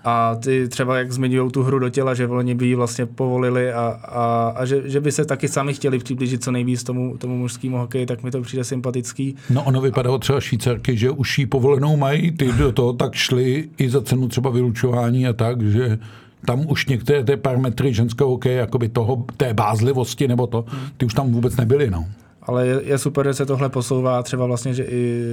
a 0.10 0.36
ty 0.36 0.68
třeba, 0.68 0.98
jak 0.98 1.12
zmiňují 1.12 1.52
tu 1.52 1.64
hru 1.64 1.80
do 1.80 1.90
těla, 1.90 2.14
že 2.14 2.28
oni 2.28 2.56
by 2.56 2.66
ji 2.66 2.76
vlastně 2.76 3.06
povolili 3.06 3.74
a, 3.74 4.00
a, 4.04 4.54
a 4.56 4.66
že, 4.66 4.90
že, 4.90 5.02
by 5.02 5.12
se 5.12 5.26
taky 5.26 5.48
sami 5.48 5.74
chtěli 5.74 6.00
přiblížit 6.00 6.44
co 6.44 6.52
nejvíc 6.52 6.84
tomu, 6.84 7.18
tomu 7.18 7.38
mužskému 7.38 7.78
hokeji, 7.78 8.06
tak 8.06 8.24
mi 8.24 8.32
to 8.32 8.42
přijde 8.42 8.64
sympatický. 8.64 9.36
No 9.50 9.64
ono 9.64 9.82
vypadalo 9.82 10.20
třeba 10.20 10.40
Švýcarky, 10.40 10.98
že 10.98 11.12
už 11.12 11.40
ji 11.40 11.46
povolenou 11.46 11.98
mají, 11.98 12.32
ty 12.32 12.52
do 12.52 12.72
toho 12.72 12.94
tak 12.94 13.14
šli 13.14 13.70
i 13.78 13.90
za 13.90 14.02
cenu 14.02 14.28
třeba 14.28 14.50
vylučování 14.50 15.28
a 15.28 15.34
tak, 15.34 15.62
že 15.62 16.00
tam 16.46 16.66
už 16.68 16.86
některé 16.86 17.24
ty 17.24 17.38
parametry 17.38 17.94
ženského 17.94 18.30
hokeje, 18.30 18.58
jakoby 18.58 18.90
toho, 18.90 19.26
té 19.38 19.54
bázlivosti 19.54 20.28
nebo 20.28 20.48
to, 20.48 20.66
ty 20.98 21.06
už 21.06 21.14
tam 21.14 21.32
vůbec 21.32 21.56
nebyly, 21.56 21.90
no 21.90 22.06
ale 22.48 22.68
je, 22.68 22.82
je 22.84 22.98
super, 22.98 23.28
že 23.28 23.34
se 23.34 23.46
tohle 23.46 23.70
posouvá, 23.70 24.24
třeba 24.24 24.46
vlastně, 24.46 24.74
že 24.74 24.84
i, 24.84 25.24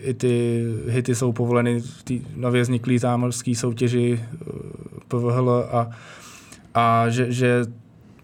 i 0.00 0.14
ty 0.14 0.64
hity 0.88 1.14
jsou 1.14 1.32
povoleny 1.32 1.80
v 1.80 2.02
té 2.02 2.14
nově 2.36 2.62
vzniklé 2.62 2.98
zámořské 2.98 3.54
soutěži 3.54 4.20
eh, 4.22 4.46
PVHL 5.08 5.68
a, 5.72 5.90
a 6.74 7.08
že, 7.08 7.32
že 7.32 7.64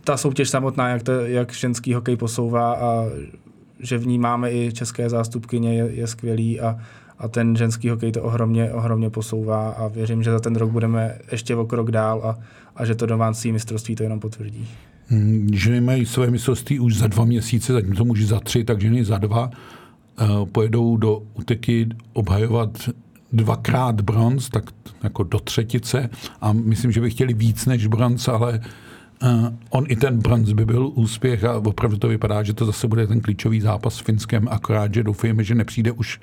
ta 0.05 0.17
soutěž 0.17 0.51
samotná, 0.51 0.88
jak, 0.88 1.03
to, 1.03 1.12
jak 1.12 1.53
ženský 1.53 1.95
hokej 1.95 2.17
posouvá 2.17 2.75
a 2.75 3.05
že 3.81 3.99
v 3.99 4.07
ní 4.07 4.19
máme 4.19 4.53
i 4.53 4.73
české 4.73 5.09
zástupkyně, 5.09 5.75
je, 5.75 5.91
je 5.91 6.07
skvělý 6.07 6.61
a, 6.61 6.79
a 7.19 7.29
ten 7.29 7.57
ženský 7.57 7.88
hokej 7.88 8.12
to 8.12 8.23
ohromně, 8.23 8.73
ohromně 8.73 9.11
posouvá 9.11 9.71
a 9.71 9.88
věřím, 9.88 10.23
že 10.23 10.31
za 10.31 10.41
ten 10.41 10.57
rok 10.57 10.71
budeme 10.71 11.19
ještě 11.33 11.57
o 11.57 11.67
krok 11.67 11.91
dál 11.91 12.21
a, 12.25 12.38
a 12.77 12.85
že 12.85 12.95
to 12.95 13.07
domácí 13.07 13.53
mistrovství 13.53 13.97
to 13.97 14.03
jenom 14.03 14.21
potvrdí. 14.21 14.69
Hmm, 15.11 15.49
ženy 15.53 15.81
mají 15.81 16.07
své 16.07 16.31
mistrovství 16.31 16.81
už 16.81 16.97
za 16.97 17.07
dva 17.07 17.25
měsíce, 17.25 17.73
zatímco 17.73 18.05
muži 18.05 18.27
za 18.27 18.40
tři, 18.40 18.64
tak 18.64 18.81
ženy 18.81 19.05
za 19.05 19.18
dva. 19.18 19.51
Eh, 20.21 20.27
pojedou 20.53 20.97
do 20.97 21.23
uteky 21.35 21.88
obhajovat 22.12 22.90
dvakrát 23.33 24.01
bronz, 24.01 24.49
tak 24.49 24.64
jako 25.03 25.23
do 25.23 25.40
třetice 25.40 26.11
a 26.40 26.53
myslím, 26.53 26.92
že 26.92 27.01
by 27.01 27.11
chtěli 27.11 27.35
víc 27.35 27.66
než 27.66 27.87
bronz, 27.87 28.29
ale 28.29 28.61
uh, 29.23 29.49
on 29.71 29.85
i 29.88 29.97
ten 29.97 30.18
bronz 30.18 30.53
by 30.53 30.64
byl 30.64 30.92
úspěch 30.94 31.44
a 31.44 31.57
opravdu 31.59 31.97
to 31.97 32.09
vypadá, 32.09 32.42
že 32.42 32.53
to 32.53 32.66
zase 32.66 32.88
bude 32.88 33.07
ten 33.07 33.21
klíčový 33.21 33.61
zápas 33.61 33.94
s 33.94 33.99
Finskem, 33.99 34.49
akorát, 34.51 34.94
že 34.94 35.03
doufujeme, 35.03 35.44
že 35.44 35.55
nepřijde 35.55 35.92
už 35.92 36.21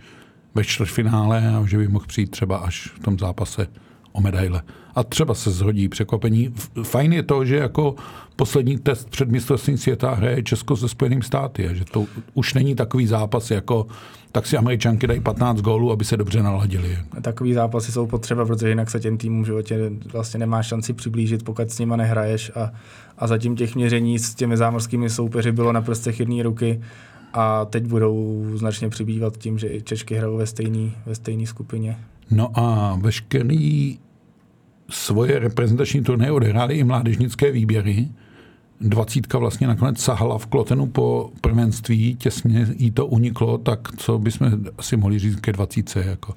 ve 0.55 0.63
čtvrtfinále 0.63 1.55
a 1.55 1.65
že 1.65 1.77
by 1.77 1.87
mohl 1.87 2.05
přijít 2.05 2.31
třeba 2.31 2.57
až 2.57 2.87
v 2.87 2.99
tom 2.99 3.19
zápase 3.19 3.67
o 4.15 4.21
medaile. 4.21 4.61
A 4.95 5.03
třeba 5.03 5.33
se 5.33 5.51
zhodí 5.51 5.89
překvapení. 5.89 6.53
Fajn 6.83 7.13
je 7.13 7.23
to, 7.23 7.45
že 7.45 7.55
jako 7.55 7.95
poslední 8.35 8.77
test 8.77 9.09
před 9.09 9.29
mistrovstvím 9.29 9.77
světa 9.77 10.13
hraje 10.13 10.43
Česko 10.43 10.77
se 10.77 10.89
Spojeným 10.89 11.21
státy. 11.21 11.69
Že 11.71 11.85
to 11.85 12.05
už 12.33 12.53
není 12.53 12.75
takový 12.75 13.07
zápas 13.07 13.51
jako 13.51 13.87
tak 14.35 14.47
si 14.47 14.57
američanky 14.57 15.07
dají 15.07 15.19
15 15.19 15.61
gólů, 15.61 15.91
aby 15.91 16.05
se 16.05 16.17
dobře 16.17 16.43
naladili. 16.43 16.97
Takový 17.21 17.53
zápasy 17.53 17.91
jsou 17.91 18.07
potřeba, 18.07 18.45
protože 18.45 18.69
jinak 18.69 18.89
se 18.89 18.99
těm 18.99 19.17
týmům 19.17 19.43
v 19.43 19.45
životě 19.45 19.91
vlastně 20.11 20.37
nemá 20.37 20.63
šanci 20.63 20.93
přiblížit, 20.93 21.43
pokud 21.43 21.71
s 21.71 21.79
nima 21.79 21.95
nehraješ. 21.95 22.51
A, 22.55 22.71
a 23.17 23.27
zatím 23.27 23.55
těch 23.55 23.75
měření 23.75 24.19
s 24.19 24.35
těmi 24.35 24.57
zámořskými 24.57 25.09
soupeři 25.09 25.51
bylo 25.51 25.71
na 25.71 25.81
prstech 25.81 26.19
jedné 26.19 26.43
ruky 26.43 26.81
a 27.35 27.65
teď 27.65 27.83
budou 27.83 28.45
značně 28.53 28.89
přibývat 28.89 29.37
tím, 29.37 29.57
že 29.57 29.67
i 29.67 29.81
Češky 29.81 30.15
hrajou 30.15 30.37
ve 30.37 30.47
stejné 30.47 30.91
ve 31.05 31.15
stejný 31.15 31.47
skupině. 31.47 31.97
No 32.31 32.59
a 32.59 32.95
veškerý 33.01 33.99
svoje 34.89 35.39
reprezentační 35.39 36.03
turnaje 36.03 36.31
odehrály 36.31 36.75
i 36.75 36.83
mládežnické 36.83 37.51
výběry. 37.51 38.07
Dvacítka 38.81 39.37
vlastně 39.37 39.67
nakonec 39.67 39.99
sahala 39.99 40.37
v 40.37 40.45
Klotenu 40.45 40.85
po 40.85 41.31
prvenství, 41.41 42.15
těsně 42.15 42.67
jí 42.77 42.91
to 42.91 43.07
uniklo, 43.07 43.57
tak 43.57 43.95
co 43.97 44.19
bychom 44.19 44.51
asi 44.77 44.97
mohli 44.97 45.19
říct 45.19 45.35
ke 45.35 45.51
dvacítce? 45.51 46.03
Jako? 46.05 46.33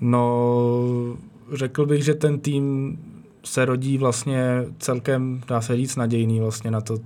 No, 0.00 1.16
řekl 1.52 1.86
bych, 1.86 2.04
že 2.04 2.14
ten 2.14 2.38
tým 2.38 2.98
se 3.44 3.64
rodí 3.64 3.98
vlastně 3.98 4.64
celkem, 4.78 5.40
dá 5.48 5.60
se 5.60 5.76
říct, 5.76 5.96
nadějný 5.96 6.40
vlastně 6.40 6.70
na 6.70 6.80
to, 6.80 6.98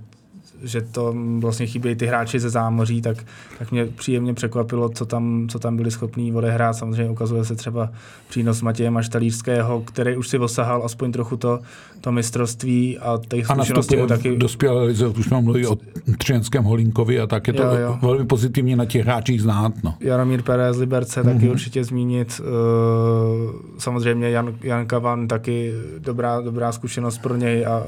že 0.63 0.81
to 0.81 1.15
vlastně 1.39 1.67
chybějí 1.67 1.95
ty 1.95 2.05
hráči 2.05 2.39
ze 2.39 2.49
zámoří, 2.49 3.01
tak, 3.01 3.17
tak 3.59 3.71
mě 3.71 3.85
příjemně 3.85 4.33
překvapilo, 4.33 4.89
co 4.89 5.05
tam, 5.05 5.47
co 5.51 5.59
tam 5.59 5.75
byli 5.75 5.91
schopní 5.91 6.33
odehrát. 6.33 6.75
Samozřejmě 6.75 7.11
ukazuje 7.11 7.45
se 7.45 7.55
třeba 7.55 7.89
přínos 8.29 8.61
Matěje 8.61 8.91
Maštalířského, 8.91 9.81
který 9.81 10.17
už 10.17 10.27
si 10.27 10.37
osahal 10.37 10.81
aspoň 10.85 11.11
trochu 11.11 11.37
to, 11.37 11.59
to 12.01 12.11
mistrovství 12.11 12.99
a 12.99 13.19
těch 13.27 13.45
zkušenosti 13.45 13.97
mu 13.97 14.07
taky... 14.07 14.37
Dospěl 14.37 14.83
Lize, 14.83 15.07
už 15.07 15.29
mám 15.29 15.43
mluvit 15.43 15.67
o 15.67 15.77
Třianském 16.17 16.63
Holínkovi 16.63 17.19
a 17.19 17.27
tak 17.27 17.47
je 17.47 17.53
to 17.53 17.63
jo, 17.63 17.75
jo. 17.75 17.97
velmi 18.01 18.25
pozitivně 18.25 18.75
na 18.75 18.85
těch 18.85 19.03
hráčích 19.03 19.41
znát. 19.41 19.73
No. 19.83 19.95
Jaromír 19.99 20.41
Pérez 20.41 20.77
Liberce 20.77 21.21
mm-hmm. 21.21 21.33
taky 21.33 21.45
mhm. 21.45 21.49
určitě 21.49 21.83
zmínit. 21.83 22.41
Uh, 22.41 23.51
samozřejmě 23.77 24.29
Jan, 24.29 24.53
Jan 24.61 24.85
Kavan 24.85 25.27
taky 25.27 25.73
dobrá, 25.99 26.41
dobrá 26.41 26.71
zkušenost 26.71 27.17
pro 27.17 27.35
něj 27.35 27.65
a 27.65 27.83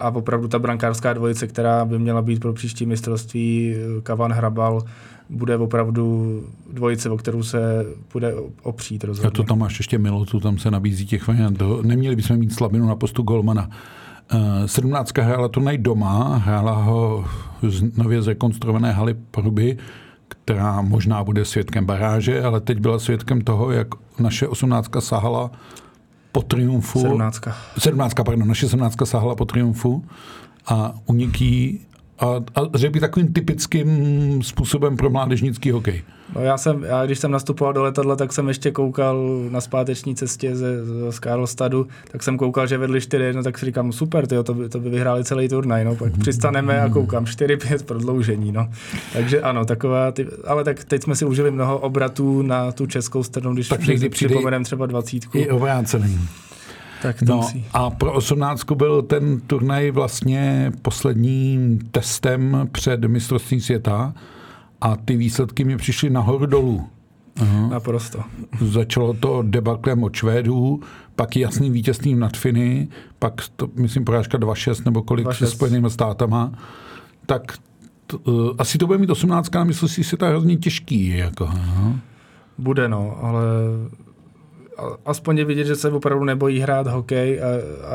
a 0.00 0.08
opravdu 0.08 0.48
ta 0.48 0.58
brankářská 0.58 1.12
dvojice, 1.12 1.46
která 1.46 1.84
by 1.84 1.98
měla 1.98 2.22
být 2.22 2.40
pro 2.40 2.52
příští 2.52 2.86
mistrovství 2.86 3.74
Kavan 4.02 4.32
Hrabal, 4.32 4.82
bude 5.30 5.56
opravdu 5.56 6.42
dvojice, 6.72 7.10
o 7.10 7.16
kterou 7.16 7.42
se 7.42 7.86
bude 8.12 8.34
opřít 8.62 9.04
rozhodně. 9.04 9.28
A 9.28 9.30
to 9.30 9.42
tam 9.42 9.58
máš 9.58 9.78
ještě 9.78 9.98
Milotu, 9.98 10.40
tam 10.40 10.58
se 10.58 10.70
nabízí 10.70 11.06
těch 11.06 11.28
variant. 11.28 11.62
Neměli 11.82 12.16
bychom 12.16 12.36
mít 12.36 12.52
slabinu 12.52 12.86
na 12.86 12.96
postu 12.96 13.22
Golmana. 13.22 13.70
17. 14.66 15.18
Eh, 15.18 15.22
hrála 15.22 15.48
turnaj 15.48 15.78
doma, 15.78 16.36
hrála 16.36 16.72
ho 16.72 17.24
z 17.62 17.96
nově 17.96 18.22
zrekonstruované 18.22 18.92
haly 18.92 19.14
Pruby, 19.30 19.78
která 20.28 20.80
možná 20.80 21.24
bude 21.24 21.44
svědkem 21.44 21.86
baráže, 21.86 22.42
ale 22.42 22.60
teď 22.60 22.78
byla 22.78 22.98
svědkem 22.98 23.40
toho, 23.40 23.70
jak 23.70 23.88
naše 24.18 24.48
18. 24.48 25.00
sahala 25.00 25.50
po 26.32 26.42
triumfu. 26.42 27.00
17. 27.00 27.40
17, 27.78 28.14
pardon, 28.14 28.48
naše 28.48 28.68
17 28.68 28.96
sahala 29.04 29.34
po 29.34 29.44
triumfu 29.44 30.04
a 30.66 30.94
uniký 31.06 31.80
a, 32.18 32.26
a 32.54 32.60
řekl 32.74 32.92
bych 32.92 33.00
takovým 33.00 33.32
typickým 33.32 34.42
způsobem 34.42 34.96
pro 34.96 35.10
mládežnický 35.10 35.70
hokej. 35.70 36.02
No 36.34 36.40
já 36.40 36.58
jsem, 36.58 36.84
já 36.84 37.06
když 37.06 37.18
jsem 37.18 37.30
nastupoval 37.30 37.72
do 37.72 37.82
letadla, 37.82 38.16
tak 38.16 38.32
jsem 38.32 38.48
ještě 38.48 38.70
koukal 38.70 39.40
na 39.50 39.60
zpáteční 39.60 40.14
cestě 40.14 40.56
ze, 40.56 40.76
z 41.10 41.18
Karlstadu, 41.18 41.86
tak 42.10 42.22
jsem 42.22 42.38
koukal, 42.38 42.66
že 42.66 42.78
vedli 42.78 43.00
4 43.00 43.32
no 43.32 43.42
tak 43.42 43.58
si 43.58 43.66
říkám, 43.66 43.92
super, 43.92 44.26
tyjo, 44.26 44.42
to, 44.42 44.54
by, 44.54 44.68
to 44.68 44.80
by 44.80 44.90
vyhráli 44.90 45.24
celý 45.24 45.48
turnaj, 45.48 45.84
no, 45.84 45.96
pak 45.96 46.18
přistaneme 46.18 46.80
a 46.80 46.88
koukám 46.88 47.24
4-5 47.24 47.84
prodloužení, 47.84 48.52
no. 48.52 48.68
Takže 49.12 49.40
ano, 49.40 49.64
taková, 49.64 50.12
ty, 50.12 50.26
ale 50.46 50.64
tak 50.64 50.84
teď 50.84 51.02
jsme 51.02 51.16
si 51.16 51.24
užili 51.24 51.50
mnoho 51.50 51.78
obratů 51.78 52.42
na 52.42 52.72
tu 52.72 52.86
českou 52.86 53.22
stranu, 53.22 53.54
když 53.54 53.68
tak 53.68 53.86
někdy 53.86 54.08
připomeneme 54.08 54.64
třeba 54.64 54.86
dvacítku. 54.86 55.38
I 55.38 55.50
obrácený. 55.50 56.18
Tak 57.02 57.18
to 57.18 57.24
no, 57.24 57.36
musí. 57.36 57.66
A 57.72 57.90
pro 57.90 58.12
18 58.12 58.72
byl 58.72 59.02
ten 59.02 59.40
turnaj 59.40 59.90
vlastně 59.90 60.72
posledním 60.82 61.78
testem 61.90 62.68
před 62.72 63.04
mistrovstvím 63.04 63.60
světa 63.60 64.14
a 64.80 64.96
ty 64.96 65.16
výsledky 65.16 65.64
mi 65.64 65.76
přišly 65.76 66.10
nahoru 66.10 66.46
dolů. 66.46 66.86
Aha. 67.40 67.68
Naprosto. 67.68 68.22
Začalo 68.60 69.14
to 69.14 69.42
debaklem 69.42 70.02
od 70.02 70.16
Švédů, 70.16 70.80
pak 71.16 71.36
jasným 71.36 71.72
vítězstvím 71.72 72.18
nad 72.18 72.36
Finy, 72.36 72.88
pak, 73.18 73.34
to, 73.56 73.68
myslím, 73.74 74.04
porážka 74.04 74.38
2-6 74.38 74.84
nebo 74.84 75.02
kolik 75.02 75.26
2-6. 75.26 75.32
se 75.32 75.46
Spojenými 75.46 75.90
státama. 75.90 76.52
Tak 77.26 77.58
to, 78.06 78.18
uh, 78.18 78.50
asi 78.58 78.78
to 78.78 78.86
bude 78.86 78.98
mít 78.98 79.10
18 79.10 79.54
na 79.54 79.66
si 79.72 80.04
si 80.04 80.16
to 80.16 80.26
hrozně 80.26 80.56
těžký. 80.56 81.08
Jako, 81.08 81.46
aha. 81.46 81.94
Bude, 82.58 82.88
no, 82.88 83.16
ale 83.22 83.42
aspoň 85.06 85.38
je 85.38 85.44
vidět, 85.44 85.64
že 85.64 85.76
se 85.76 85.90
opravdu 85.90 86.24
nebojí 86.24 86.60
hrát 86.60 86.86
hokej 86.86 87.40
a, 87.42 87.46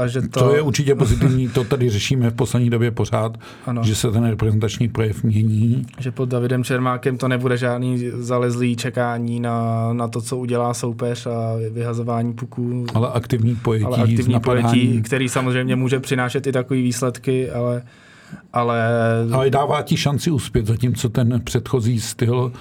a 0.02 0.08
že 0.08 0.22
to... 0.22 0.40
To 0.40 0.56
je 0.56 0.62
určitě 0.62 0.96
pozitivní, 0.96 1.50
to 1.50 1.64
tady 1.64 1.90
řešíme 1.90 2.30
v 2.30 2.34
poslední 2.34 2.70
době 2.70 2.92
pořád, 2.92 3.38
ano. 3.66 3.84
že 3.84 3.96
se 3.96 4.12
ten 4.12 4.26
reprezentační 4.26 4.88
projev 4.88 5.24
mění. 5.24 5.86
Že 6.00 6.12
pod 6.12 6.30
Davidem 6.30 6.64
Čermákem 6.64 7.18
to 7.18 7.28
nebude 7.28 7.58
žádný 7.58 8.12
zalezlý 8.14 8.76
čekání 8.76 9.40
na, 9.40 9.94
na 9.94 10.08
to, 10.08 10.22
co 10.22 10.38
udělá 10.38 10.74
soupeř 10.74 11.26
a 11.26 11.56
vyhazování 11.72 12.34
puků. 12.34 12.86
Ale 12.94 13.10
aktivní 13.14 13.56
pojetí. 13.56 13.86
Ale 13.86 13.98
aktivní 13.98 14.40
pojetí, 14.40 15.02
který 15.02 15.30
samozřejmě 15.30 15.76
může 15.76 16.00
přinášet 16.00 16.48
i 16.48 16.52
takové 16.52 16.82
výsledky, 16.82 17.52
ale 17.52 17.84
ale... 18.54 18.90
Ale 19.34 19.50
dává 19.50 19.82
ti 19.82 19.98
šanci 19.98 20.32
uspět, 20.32 20.66
zatímco 20.66 21.10
ten 21.10 21.42
předchozí 21.44 22.02
styl 22.02 22.52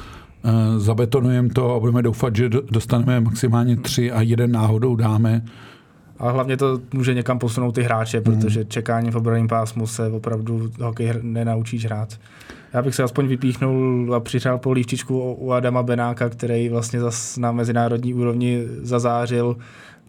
zabetonujeme 0.76 1.48
to 1.48 1.74
a 1.74 1.80
budeme 1.80 2.02
doufat, 2.02 2.36
že 2.36 2.48
dostaneme 2.48 3.20
maximálně 3.20 3.76
tři 3.76 4.12
a 4.12 4.20
jeden 4.20 4.52
náhodou 4.52 4.96
dáme, 4.96 5.42
A 6.18 6.30
hlavně 6.30 6.56
to 6.56 6.80
může 6.94 7.14
někam 7.14 7.38
posunout 7.38 7.72
ty 7.72 7.82
hráče, 7.82 8.18
mm. 8.18 8.24
protože 8.24 8.64
čekání 8.64 9.10
v 9.10 9.16
obraném 9.16 9.48
pásmu 9.48 9.86
se 9.86 10.08
opravdu 10.08 10.70
hokej 10.80 11.12
nenaučíš 11.22 11.84
hrát. 11.84 12.18
Já 12.72 12.82
bych 12.82 12.94
se 12.94 13.02
aspoň 13.02 13.26
vypíchnul 13.26 14.14
a 14.14 14.20
přiřál 14.20 14.58
polívčičku 14.58 15.32
u 15.32 15.52
Adama 15.52 15.82
Benáka, 15.82 16.28
který 16.28 16.68
vlastně 16.68 17.00
zas 17.00 17.36
na 17.36 17.52
mezinárodní 17.52 18.14
úrovni 18.14 18.64
zazářil, 18.82 19.56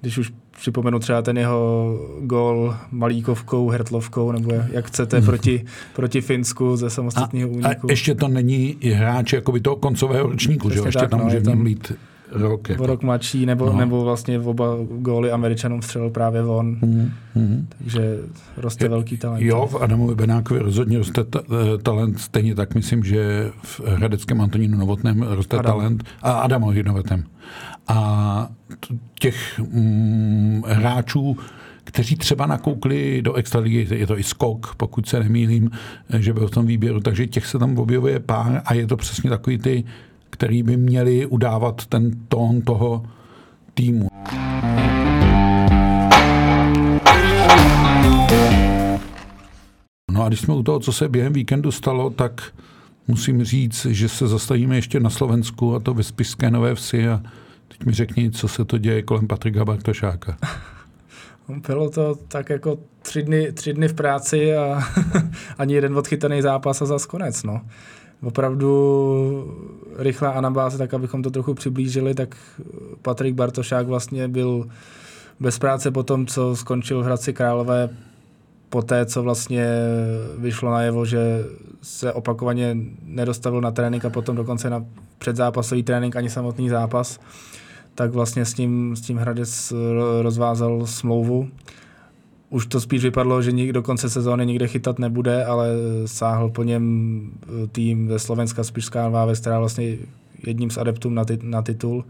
když 0.05 0.17
už 0.17 0.33
připomenu 0.59 0.99
třeba 0.99 1.21
ten 1.21 1.37
jeho 1.37 1.99
gol 2.21 2.75
malíkovkou, 2.91 3.69
hertlovkou, 3.69 4.31
nebo 4.31 4.51
jak 4.71 4.85
chcete, 4.85 5.17
hmm. 5.17 5.25
proti, 5.25 5.65
proti 5.95 6.21
Finsku 6.21 6.77
ze 6.77 6.89
samostatného 6.89 7.49
úniku. 7.49 7.87
A 7.87 7.89
ještě 7.89 8.15
to 8.15 8.27
není 8.27 8.77
hráč 8.93 9.33
jakoby 9.33 9.59
toho 9.59 9.75
koncového 9.75 10.29
ročníku, 10.29 10.69
že 10.69 10.79
ještě 10.85 10.99
tak, 10.99 11.09
tam 11.09 11.19
no, 11.19 11.25
může 11.25 11.41
tam 11.41 11.63
být 11.63 11.91
rok. 12.31 12.69
Jako. 12.69 12.85
rok 12.85 13.03
mladší, 13.03 13.45
nebo, 13.45 13.65
no. 13.65 13.77
nebo 13.77 14.03
vlastně 14.03 14.39
oba 14.39 14.65
góly 14.99 15.31
Američanům 15.31 15.81
střelil 15.81 16.09
právě 16.09 16.43
on. 16.43 16.77
Mm, 16.81 17.11
mm. 17.35 17.67
Takže 17.77 18.17
roste 18.57 18.85
je, 18.85 18.89
velký 18.89 19.17
talent. 19.17 19.43
Jo, 19.43 19.67
v 19.67 19.75
Adamovi 19.75 20.15
Benákovi 20.15 20.59
rozhodně 20.59 20.97
roste 20.97 21.23
ta, 21.23 21.39
eh, 21.39 21.77
talent, 21.77 22.19
stejně 22.19 22.55
tak 22.55 22.75
myslím, 22.75 23.03
že 23.03 23.51
v 23.63 23.79
Hradeckém 23.79 24.41
Antonínu 24.41 24.77
Novotném 24.77 25.21
roste 25.21 25.57
Adam. 25.57 25.71
talent 25.71 26.03
a 26.21 26.31
Adamovi 26.31 26.83
Novotném. 26.83 27.23
A 27.87 28.49
těch 29.19 29.59
mm, 29.59 30.63
hráčů, 30.67 31.37
kteří 31.83 32.15
třeba 32.15 32.45
nakoukli 32.45 33.21
do 33.21 33.33
extraligy, 33.33 33.87
je 33.95 34.07
to 34.07 34.19
i 34.19 34.23
skok, 34.23 34.75
pokud 34.75 35.07
se 35.07 35.19
nemýlím, 35.19 35.71
že 36.19 36.33
byl 36.33 36.47
v 36.47 36.51
tom 36.51 36.65
výběru, 36.65 36.99
takže 36.99 37.27
těch 37.27 37.45
se 37.45 37.59
tam 37.59 37.77
objevuje 37.77 38.19
pár 38.19 38.61
a 38.65 38.73
je 38.73 38.87
to 38.87 38.97
přesně 38.97 39.29
takový 39.29 39.57
ty 39.57 39.83
který 40.35 40.63
by 40.63 40.77
měli 40.77 41.25
udávat 41.25 41.85
ten 41.85 42.11
tón 42.27 42.61
toho 42.61 43.03
týmu. 43.73 44.07
No 50.11 50.23
a 50.23 50.27
když 50.27 50.39
jsme 50.39 50.53
u 50.53 50.63
toho, 50.63 50.79
co 50.79 50.93
se 50.93 51.09
během 51.09 51.33
víkendu 51.33 51.71
stalo, 51.71 52.09
tak 52.09 52.53
musím 53.07 53.43
říct, 53.43 53.85
že 53.85 54.09
se 54.09 54.27
zastavíme 54.27 54.75
ještě 54.75 54.99
na 54.99 55.09
Slovensku 55.09 55.75
a 55.75 55.79
to 55.79 55.93
ve 55.93 56.03
Spišské 56.03 56.51
Nové 56.51 56.75
Vsi 56.75 57.07
a 57.07 57.21
teď 57.77 57.88
mi 57.88 57.93
řekni, 57.93 58.31
co 58.31 58.47
se 58.47 58.65
to 58.65 58.77
děje 58.77 59.01
kolem 59.01 59.27
Patrika 59.27 59.65
Bartošáka. 59.65 60.38
Bylo 61.67 61.89
to 61.89 62.15
tak 62.27 62.49
jako 62.49 62.79
tři 63.01 63.23
dny, 63.23 63.51
tři 63.51 63.73
dny 63.73 63.88
v 63.88 63.93
práci 63.93 64.55
a 64.55 64.83
ani 65.57 65.73
jeden 65.73 65.97
odchytaný 65.97 66.41
zápas 66.41 66.81
a 66.81 66.85
zas 66.85 67.05
konec. 67.05 67.43
No 67.43 67.61
opravdu 68.23 69.55
rychlá 69.97 70.29
anabáze, 70.29 70.77
tak 70.77 70.93
abychom 70.93 71.23
to 71.23 71.31
trochu 71.31 71.53
přiblížili, 71.53 72.13
tak 72.13 72.35
Patrik 73.01 73.35
Bartošák 73.35 73.88
vlastně 73.88 74.27
byl 74.27 74.67
bez 75.39 75.59
práce 75.59 75.91
po 75.91 76.03
tom, 76.03 76.27
co 76.27 76.55
skončil 76.55 77.01
v 77.01 77.05
Hradci 77.05 77.33
Králové, 77.33 77.89
po 78.69 78.81
té, 78.81 79.05
co 79.05 79.23
vlastně 79.23 79.67
vyšlo 80.38 80.71
najevo, 80.71 81.05
že 81.05 81.19
se 81.81 82.13
opakovaně 82.13 82.77
nedostavil 83.03 83.61
na 83.61 83.71
trénink 83.71 84.05
a 84.05 84.09
potom 84.09 84.35
dokonce 84.35 84.69
na 84.69 84.85
předzápasový 85.17 85.83
trénink 85.83 86.15
ani 86.15 86.29
samotný 86.29 86.69
zápas, 86.69 87.19
tak 87.95 88.12
vlastně 88.12 88.45
s 88.45 88.53
tím, 88.53 88.95
s 88.95 89.01
tím 89.01 89.17
Hradec 89.17 89.73
rozvázal 90.21 90.88
smlouvu 90.88 91.49
už 92.49 92.65
to 92.65 92.81
spíš 92.81 93.03
vypadlo, 93.03 93.41
že 93.41 93.71
do 93.71 93.84
konce 93.84 94.10
sezóny 94.10 94.45
nikde 94.45 94.67
chytat 94.67 94.99
nebude, 94.99 95.45
ale 95.45 95.69
sáhl 96.05 96.49
po 96.49 96.63
něm 96.63 97.21
eh, 97.43 97.67
tým 97.67 98.10
ze 98.10 98.19
Slovenska 98.19 98.63
Spišská 98.63 99.10
Váves, 99.10 99.39
která 99.39 99.60
vlastně 99.60 99.97
jedním 100.47 100.69
z 100.69 100.77
adeptů 100.77 101.10
na, 101.10 101.25
ty, 101.25 101.39
na 101.43 101.62
titul. 101.62 102.05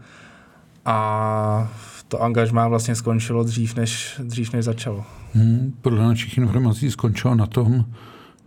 A 0.84 1.72
to 2.08 2.22
angažmá 2.22 2.68
vlastně 2.68 2.94
skončilo 2.94 3.44
dřív, 3.44 3.76
než, 3.76 4.20
dřív, 4.24 4.52
než 4.52 4.64
začalo. 4.64 5.04
Hmm, 5.32 5.72
podle 5.82 6.04
našich 6.04 6.38
informací 6.38 6.90
skončilo 6.90 7.34
na 7.34 7.46
tom, 7.46 7.84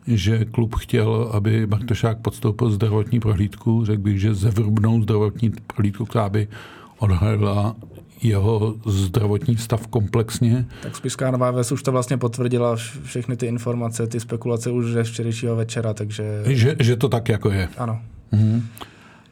že 0.07 0.45
klub 0.45 0.75
chtěl, 0.75 1.29
aby 1.33 1.67
Bartošák 1.67 2.17
podstoupil 2.17 2.71
zdravotní 2.71 3.19
prohlídku. 3.19 3.85
Řekl 3.85 4.01
bych, 4.01 4.19
že 4.19 4.33
zevrubnou 4.33 5.01
zdravotní 5.01 5.51
prohlídku, 5.67 6.05
která 6.05 6.29
by 6.29 6.47
odhalila 6.99 7.75
jeho 8.21 8.75
zdravotní 8.85 9.57
stav 9.57 9.87
komplexně. 9.87 10.65
Tak 10.83 10.95
Spišská 10.95 11.31
Nová 11.31 11.51
Ves 11.51 11.71
už 11.71 11.83
to 11.83 11.91
vlastně 11.91 12.17
potvrdila 12.17 12.75
všechny 13.03 13.37
ty 13.37 13.45
informace, 13.45 14.07
ty 14.07 14.19
spekulace 14.19 14.71
už 14.71 14.85
ze 14.85 15.03
včerejšího 15.03 15.55
večera, 15.55 15.93
takže... 15.93 16.43
Že, 16.45 16.75
že 16.79 16.95
to 16.95 17.09
tak 17.09 17.29
jako 17.29 17.51
je. 17.51 17.69
Ano. 17.77 17.99
Mhm. 18.31 18.67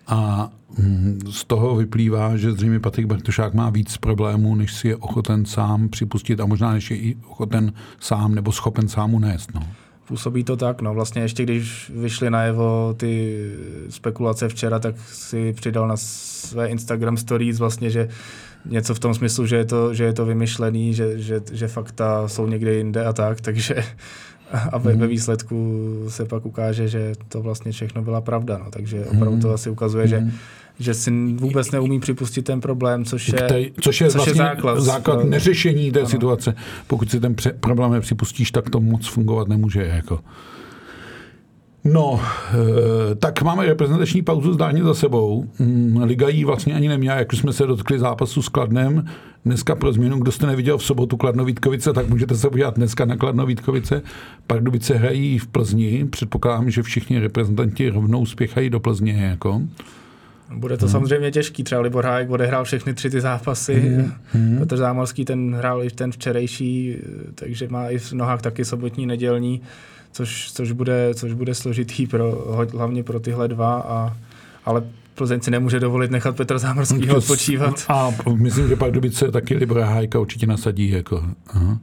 A 0.08 0.50
mm, 0.78 1.20
z 1.32 1.44
toho 1.44 1.76
vyplývá, 1.76 2.38
že 2.38 2.52
zřejmě 2.52 2.80
Patrik 2.80 3.06
Bartošák 3.06 3.54
má 3.54 3.70
víc 3.70 3.98
problémů, 3.98 4.56
než 4.56 4.74
si 4.74 4.88
je 4.88 4.96
ochoten 4.96 5.46
sám 5.46 5.90
připustit 5.90 6.40
a 6.40 6.46
možná 6.46 6.74
než 6.74 6.92
je 6.92 6.98
i 6.98 7.16
ochoten 7.28 7.74
sám 8.00 8.36
nebo 8.36 8.52
schopen 8.52 8.88
sám 8.88 9.14
unést. 9.14 9.50
No. 9.56 9.62
Působí 10.08 10.44
to 10.44 10.58
tak, 10.58 10.82
no 10.82 10.94
vlastně 10.94 11.22
ještě 11.22 11.44
když 11.44 11.92
vyšly 11.96 12.30
najevo 12.30 12.94
ty 12.98 13.44
spekulace 13.90 14.50
včera, 14.50 14.80
tak 14.80 14.96
si 15.00 15.54
přidal 15.54 15.88
na 15.88 15.98
své 15.98 16.68
Instagram 16.68 17.18
stories 17.18 17.60
vlastně, 17.60 17.90
že 17.90 18.10
něco 18.66 18.96
v 18.96 19.00
tom 19.00 19.14
smyslu, 19.14 19.46
že 19.46 19.56
je 19.56 19.66
to, 19.66 19.94
že 19.94 20.04
je 20.04 20.14
to 20.14 20.26
vymyšlený, 20.26 20.94
že, 20.94 21.20
že, 21.20 21.42
že 21.52 21.68
fakta 21.68 22.28
jsou 22.28 22.48
někde 22.48 22.74
jinde 22.74 23.06
a 23.06 23.14
tak, 23.14 23.42
takže 23.42 23.84
a 24.72 24.78
ve, 24.78 24.92
ve 24.92 24.98
mhm. 24.98 25.08
výsledku 25.08 26.06
se 26.10 26.26
pak 26.26 26.46
ukáže, 26.46 26.88
že 26.88 27.14
to 27.28 27.42
vlastně 27.42 27.72
všechno 27.72 28.02
byla 28.02 28.22
pravda. 28.22 28.58
No. 28.58 28.72
Takže 28.72 29.06
opravdu 29.06 29.40
to 29.40 29.48
mhm. 29.48 29.56
asi 29.56 29.70
ukazuje, 29.70 30.08
že 30.08 30.20
mhm. 30.20 30.32
Že 30.80 30.94
si 30.94 31.12
vůbec 31.34 31.72
neumí 31.72 32.00
připustit 32.00 32.42
ten 32.42 32.62
problém, 32.62 33.06
což 33.06 33.28
je, 33.28 33.34
Tej, 33.34 33.72
což 33.82 34.02
je, 34.02 34.08
což 34.08 34.16
vlastně 34.16 34.32
je 34.32 34.36
základ, 34.36 34.80
základ 34.80 35.24
neřešení 35.24 35.92
té 35.92 36.00
ano. 36.00 36.10
situace. 36.10 36.56
Pokud 36.88 37.12
si 37.12 37.20
ten 37.20 37.36
problém 37.60 37.92
nepřipustíš, 37.92 38.52
tak 38.52 38.70
to 38.70 38.80
moc 38.80 39.08
fungovat 39.08 39.48
nemůže. 39.48 39.92
Jako. 39.96 40.20
No, 41.84 42.20
eh, 42.22 43.16
tak 43.16 43.42
máme 43.42 43.66
reprezentační 43.66 44.22
pauzu 44.22 44.54
zdárně 44.54 44.84
za 44.84 44.94
sebou. 44.94 45.46
Mm, 45.60 46.02
Liga 46.04 46.30
jí 46.30 46.46
vlastně 46.46 46.74
ani 46.74 46.88
neměla, 46.88 47.16
jak 47.16 47.34
jsme 47.34 47.54
se 47.54 47.66
dotkli 47.68 48.00
zápasu 48.00 48.42
s 48.42 48.50
Kladnem. 48.50 49.06
Dneska 49.46 49.76
pro 49.76 49.94
změnu, 49.94 50.20
kdo 50.20 50.32
jste 50.32 50.48
neviděl 50.48 50.78
v 50.78 50.84
sobotu 50.84 51.18
Kladno 51.18 51.46
Vítkovice, 51.46 51.94
tak 51.94 52.10
můžete 52.10 52.36
se 52.36 52.50
podívat 52.50 52.76
dneska 52.76 53.06
na 53.06 53.18
Kladno 53.18 53.46
Vítkovice. 53.46 54.02
Pardubice 54.48 54.96
hrají 54.96 55.40
v 55.40 55.48
Plzni. 55.48 56.06
Předpokládám, 56.10 56.70
že 56.70 56.84
všichni 56.84 57.20
reprezentanti 57.20 57.90
rovnou 57.90 58.26
spěchají 58.26 58.70
do 58.70 58.80
Plzně. 58.80 59.14
Jako. 59.14 59.62
Bude 60.56 60.78
to 60.78 60.86
hmm. 60.86 60.92
samozřejmě 60.92 61.32
těžký. 61.32 61.64
Třeba 61.64 61.82
Libor 61.82 62.06
Hájek 62.06 62.30
odehrál 62.30 62.64
všechny 62.64 62.94
tři 62.94 63.10
ty 63.10 63.22
zápasy. 63.22 63.80
Hmm. 63.80 64.14
hmm. 64.32 64.58
Petr 64.60 64.78
Zámorský 64.78 65.26
ten 65.26 65.56
hrál 65.56 65.84
i 65.84 65.90
ten 65.90 66.12
včerejší, 66.12 66.96
takže 67.36 67.68
má 67.70 67.90
i 67.90 67.98
v 67.98 68.14
nohách 68.14 68.42
taky 68.42 68.66
sobotní, 68.66 69.06
nedělní 69.06 69.62
což, 70.18 70.52
což, 70.52 70.72
bude, 70.72 71.14
což 71.14 71.34
bude 71.34 71.56
složitý 71.56 72.08
pro, 72.08 72.56
hlavně 72.74 73.04
pro 73.04 73.20
tyhle 73.20 73.48
dva, 73.48 73.80
a, 73.80 74.18
ale 74.66 74.84
Plzeň 75.16 75.42
si 75.42 75.52
nemůže 75.52 75.80
dovolit 75.80 76.12
nechat 76.12 76.36
Petra 76.36 76.58
Zámorského 76.58 77.18
odpočívat. 77.18 77.86
A 77.90 78.10
myslím, 78.36 78.68
že 78.68 78.76
pak 78.76 78.92
Dubice 78.92 79.32
taky 79.32 79.56
Libra 79.56 79.86
Hájka 79.86 80.20
určitě 80.20 80.48
nasadí. 80.48 80.90
Jako. 80.90 81.24
Aha. 81.48 81.80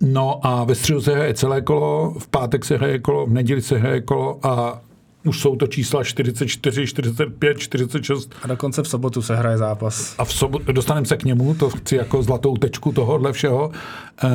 No 0.00 0.46
a 0.46 0.64
ve 0.64 0.74
středu 0.74 1.00
se 1.00 1.14
hraje 1.14 1.34
celé 1.34 1.60
kolo, 1.60 2.14
v 2.18 2.28
pátek 2.28 2.64
se 2.64 2.76
hraje 2.76 2.98
kolo, 2.98 3.26
v 3.26 3.32
neděli 3.32 3.62
se 3.62 3.78
hraje 3.78 4.00
kolo 4.00 4.46
a 4.46 4.80
už 5.24 5.40
jsou 5.40 5.56
to 5.56 5.66
čísla 5.66 6.04
44, 6.04 6.86
45, 6.86 7.58
46. 7.58 8.34
A 8.42 8.46
dokonce 8.46 8.82
v 8.82 8.88
sobotu 8.88 9.22
se 9.22 9.36
hraje 9.36 9.58
zápas. 9.58 10.14
A 10.18 10.24
v 10.24 10.32
sobotu, 10.32 10.72
dostaneme 10.72 11.06
se 11.06 11.16
k 11.16 11.24
němu, 11.24 11.54
to 11.54 11.70
chci 11.70 11.96
jako 11.96 12.22
zlatou 12.22 12.56
tečku 12.56 12.92
tohohle 12.92 13.32
všeho. 13.32 13.72
E, 14.24 14.28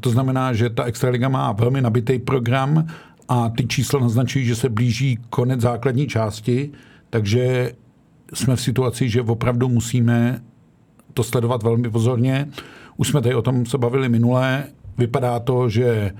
to 0.00 0.10
znamená, 0.10 0.52
že 0.52 0.70
ta 0.70 0.84
Extraliga 0.84 1.28
má 1.28 1.52
velmi 1.52 1.80
nabitý 1.80 2.18
program 2.18 2.86
a 3.28 3.48
ty 3.48 3.66
čísla 3.66 4.00
naznačují, 4.00 4.44
že 4.44 4.56
se 4.56 4.68
blíží 4.68 5.18
konec 5.30 5.60
základní 5.60 6.06
části, 6.06 6.70
takže 7.10 7.72
jsme 8.34 8.56
v 8.56 8.60
situaci, 8.60 9.08
že 9.08 9.22
opravdu 9.22 9.68
musíme 9.68 10.42
to 11.14 11.24
sledovat 11.24 11.62
velmi 11.62 11.90
pozorně. 11.90 12.48
Už 12.96 13.08
jsme 13.08 13.22
tady 13.22 13.34
o 13.34 13.42
tom 13.42 13.66
se 13.66 13.78
bavili 13.78 14.08
minulé. 14.08 14.64
Vypadá 14.98 15.38
to, 15.38 15.68
že 15.68 16.12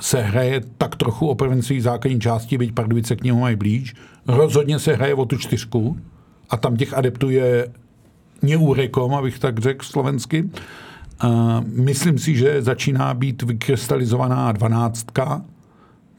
se 0.00 0.20
hraje 0.20 0.60
tak 0.78 0.96
trochu 0.96 1.28
o 1.28 1.34
prvenství 1.34 1.80
základní 1.80 2.20
části, 2.20 2.58
byť 2.58 2.72
Pardubice 2.72 3.16
k 3.16 3.24
němu 3.24 3.40
mají 3.40 3.56
blíž. 3.56 3.94
Rozhodně 4.26 4.78
se 4.78 4.94
hraje 4.94 5.14
o 5.14 5.24
tu 5.26 5.36
čtyřku 5.36 5.98
a 6.50 6.56
tam 6.56 6.76
těch 6.76 6.94
adeptů 6.94 7.30
je 7.30 7.68
neúrekom, 8.42 9.14
abych 9.14 9.38
tak 9.38 9.58
řekl 9.58 9.84
slovensky. 9.84 10.50
A 11.20 11.60
myslím 11.66 12.18
si, 12.18 12.36
že 12.36 12.62
začíná 12.62 13.14
být 13.14 13.42
vykrystalizovaná 13.42 14.52
dvanáctka, 14.52 15.42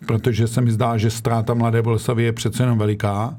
protože 0.06 0.48
se 0.48 0.62
mi 0.62 0.72
zdá, 0.72 0.98
že 0.98 1.10
ztráta 1.10 1.54
Mladé 1.54 1.82
Boleslavy 1.82 2.24
je 2.24 2.34
přece 2.34 2.64
jenom 2.64 2.78
veliká. 2.78 3.38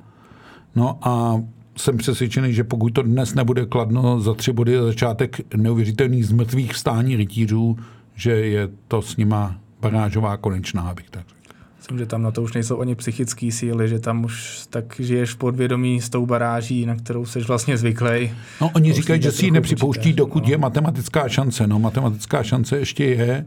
No 0.76 0.98
a 1.02 1.42
jsem 1.76 1.96
přesvědčený, 1.96 2.52
že 2.52 2.64
pokud 2.64 2.90
to 2.90 3.02
dnes 3.02 3.34
nebude 3.34 3.66
kladno 3.66 4.20
za 4.20 4.34
tři 4.34 4.52
body 4.52 4.78
začátek 4.82 5.56
neuvěřitelných 5.56 6.26
zmrtvých 6.26 6.72
vstání 6.72 7.16
rytířů, 7.16 7.76
že 8.14 8.30
je 8.30 8.68
to 8.88 9.02
s 9.02 9.16
nima 9.16 9.56
barážová 9.80 10.36
konečná, 10.36 10.94
bych 10.94 11.10
tak 11.10 11.24
řekl. 11.28 11.38
Myslím, 11.78 11.98
že 11.98 12.06
tam 12.06 12.22
na 12.22 12.30
to 12.30 12.42
už 12.42 12.52
nejsou 12.52 12.80
ani 12.80 12.94
psychické 12.94 13.52
síly, 13.52 13.88
že 13.88 13.98
tam 13.98 14.24
už 14.24 14.66
tak 14.70 15.00
žiješ 15.00 15.34
podvědomí 15.34 16.00
s 16.00 16.08
tou 16.08 16.26
baráží, 16.26 16.86
na 16.86 16.96
kterou 16.96 17.26
jsi 17.26 17.40
vlastně 17.40 17.76
zvyklý. 17.76 18.32
No, 18.60 18.70
oni 18.74 18.92
říkají, 18.92 19.22
že 19.22 19.32
si 19.32 19.44
ji 19.44 19.50
nepřipouští, 19.50 20.12
dokud 20.12 20.44
no. 20.44 20.50
je 20.50 20.58
matematická 20.58 21.28
šance. 21.28 21.66
No, 21.66 21.78
matematická 21.78 22.42
šance 22.42 22.78
ještě 22.78 23.04
je, 23.04 23.44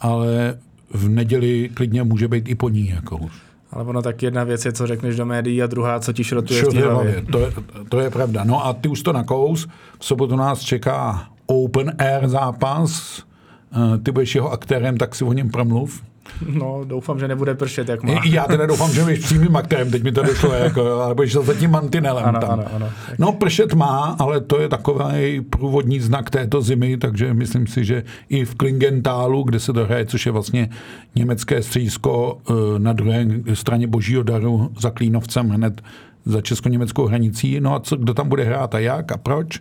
ale 0.00 0.58
v 0.94 1.08
neděli 1.08 1.70
klidně 1.74 2.02
může 2.02 2.28
být 2.28 2.48
i 2.48 2.54
po 2.54 2.68
ní. 2.68 2.88
Jako 2.88 3.16
už. 3.16 3.32
Ale 3.72 3.84
ono 3.84 4.02
tak 4.02 4.22
jedna 4.22 4.44
věc 4.44 4.64
je, 4.64 4.72
co 4.72 4.86
řekneš 4.86 5.16
do 5.16 5.26
médií 5.26 5.62
a 5.62 5.66
druhá, 5.66 6.00
co 6.00 6.12
ti 6.12 6.24
šrotuje 6.24 6.62
v 6.62 6.74
hlavě. 6.74 7.24
To 7.32 7.38
je, 7.38 7.52
to 7.88 8.00
je 8.00 8.10
pravda. 8.10 8.44
No 8.44 8.66
a 8.66 8.72
ty 8.72 8.88
už 8.88 9.02
to 9.02 9.12
nakous. 9.12 9.68
V 9.98 10.04
sobotu 10.04 10.36
nás 10.36 10.60
čeká 10.60 11.28
Open 11.46 11.92
Air 11.98 12.28
zápas. 12.28 13.22
Eh, 13.72 13.98
ty 13.98 14.12
budeš 14.12 14.34
jeho 14.34 14.52
aktérem, 14.52 14.96
tak 14.96 15.14
si 15.14 15.24
o 15.24 15.32
něm 15.32 15.50
promluv. 15.50 16.02
No, 16.48 16.80
doufám, 16.84 17.18
že 17.18 17.28
nebude 17.28 17.54
pršet, 17.54 17.88
jak 17.88 18.02
má. 18.02 18.12
Já 18.24 18.44
teda 18.44 18.66
doufám, 18.66 18.92
že 18.92 19.02
budeš 19.02 19.18
přímým 19.18 19.56
aktérem, 19.56 19.90
teď 19.90 20.02
mi 20.02 20.12
to 20.12 20.22
došlo, 20.22 20.52
jako, 20.52 21.00
ale 21.00 21.14
budeš 21.14 21.32
za 21.32 21.54
tím 21.54 21.70
mantinelem 21.70 22.24
ano, 22.24 22.40
tam. 22.40 22.50
Ano, 22.50 22.64
ano. 22.74 22.88
No, 23.18 23.32
pršet 23.32 23.74
má, 23.74 24.16
ale 24.18 24.40
to 24.40 24.60
je 24.60 24.68
takový 24.68 25.40
průvodní 25.40 26.00
znak 26.00 26.30
této 26.30 26.62
zimy, 26.62 26.96
takže 26.96 27.34
myslím 27.34 27.66
si, 27.66 27.84
že 27.84 28.02
i 28.28 28.44
v 28.44 28.54
Klingentálu, 28.54 29.42
kde 29.42 29.60
se 29.60 29.72
to 29.72 29.84
hraje, 29.84 30.06
což 30.06 30.26
je 30.26 30.32
vlastně 30.32 30.70
německé 31.14 31.62
střízko 31.62 32.38
eh, 32.50 32.78
na 32.78 32.92
druhé 32.92 33.26
straně 33.54 33.86
Božího 33.86 34.22
daru 34.22 34.70
za 34.78 34.90
Klínovcem 34.90 35.48
hned 35.48 35.82
za 36.24 36.40
česko-německou 36.40 37.06
hranicí. 37.06 37.60
No 37.60 37.74
a 37.74 37.80
co, 37.80 37.96
kdo 37.96 38.14
tam 38.14 38.28
bude 38.28 38.44
hrát 38.44 38.74
a 38.74 38.78
jak 38.78 39.12
a 39.12 39.16
proč? 39.16 39.60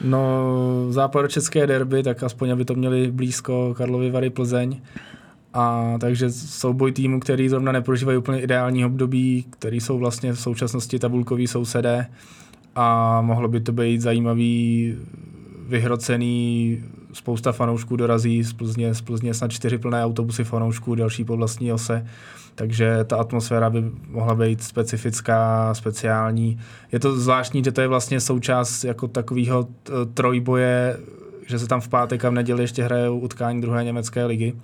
No, 0.00 0.86
západočeské 0.90 1.66
derby, 1.66 2.02
tak 2.02 2.22
aspoň 2.22 2.50
aby 2.50 2.64
to 2.64 2.74
měli 2.74 3.12
blízko 3.12 3.74
Karlovy 3.78 4.10
Vary 4.10 4.30
Plzeň. 4.30 4.80
A 5.54 5.94
takže 6.00 6.30
souboj 6.32 6.92
týmu, 6.92 7.20
který 7.20 7.48
zrovna 7.48 7.72
neprožívají 7.72 8.18
úplně 8.18 8.40
ideální 8.40 8.84
období, 8.84 9.46
který 9.50 9.80
jsou 9.80 9.98
vlastně 9.98 10.32
v 10.32 10.40
současnosti 10.40 10.98
tabulkový 10.98 11.46
sousedé 11.46 12.06
a 12.74 13.20
mohlo 13.20 13.48
by 13.48 13.60
to 13.60 13.72
být 13.72 14.00
zajímavý, 14.00 14.94
vyhrocený, 15.68 16.82
spousta 17.12 17.52
fanoušků 17.52 17.96
dorazí 17.96 18.42
z 18.42 18.52
Plzně, 18.52 18.94
z 18.94 19.00
Plzně 19.00 19.34
snad 19.34 19.52
čtyři 19.52 19.78
plné 19.78 20.04
autobusy 20.04 20.44
fanoušků, 20.44 20.94
další 20.94 21.24
po 21.24 21.36
vlastní 21.36 21.72
ose, 21.72 22.06
takže 22.56 23.04
ta 23.04 23.16
atmosféra 23.16 23.70
by 23.70 23.84
mohla 24.08 24.34
být 24.34 24.62
specifická, 24.62 25.74
speciální. 25.74 26.58
Je 26.92 27.00
to 27.00 27.20
zvláštní, 27.20 27.64
že 27.64 27.72
to 27.72 27.80
je 27.80 27.88
vlastně 27.88 28.20
součást 28.20 28.84
jako 28.84 29.08
takového 29.08 29.68
trojboje, 30.14 30.96
že 31.46 31.58
se 31.58 31.66
tam 31.66 31.80
v 31.80 31.88
pátek 31.88 32.24
a 32.24 32.30
v 32.30 32.32
neděli 32.32 32.62
ještě 32.62 32.82
hrajou 32.82 33.18
utkání 33.18 33.60
druhé 33.60 33.84
německé 33.84 34.24
ligy. 34.24 34.54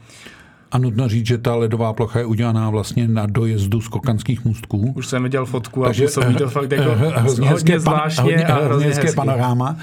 A 0.72 0.78
nutno 0.78 1.08
říct, 1.08 1.26
že 1.26 1.38
ta 1.38 1.54
ledová 1.54 1.92
plocha 1.92 2.18
je 2.18 2.24
udělaná 2.24 2.70
vlastně 2.70 3.08
na 3.08 3.26
dojezdu 3.26 3.80
z 3.80 3.88
kokanských 3.88 4.44
můstků. 4.44 4.92
Už 4.96 5.06
jsem 5.06 5.22
viděl 5.22 5.46
fotku 5.46 5.85
a 5.85 5.87
Takže, 5.87 6.04
působí 6.04 6.35
to 6.35 6.48
fakt 6.48 6.72
jako 6.72 6.90
hrozně 6.94 7.48
hezké 7.48 7.80
zvláštně 7.80 8.22
hodně, 8.22 8.44
a 8.44 8.64
hrozně 8.64 8.87
hezké 8.87 9.12
panoráma. 9.12 9.76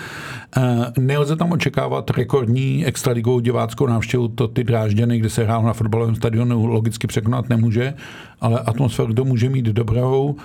Nelze 0.99 1.35
tam 1.35 1.51
očekávat 1.51 2.09
rekordní 2.09 2.85
extraligovou 2.85 3.39
diváckou 3.39 3.87
návštěvu, 3.87 4.27
to 4.27 4.47
ty 4.47 4.63
drážděny, 4.63 5.19
kde 5.19 5.29
se 5.29 5.43
hrál 5.43 5.63
na 5.63 5.73
fotbalovém 5.73 6.15
stadionu, 6.15 6.65
logicky 6.65 7.07
překonat 7.07 7.49
nemůže, 7.49 7.93
ale 8.41 8.59
atmosféru 8.59 9.13
to 9.13 9.25
může 9.25 9.49
mít 9.49 9.65
dobrou. 9.65 10.35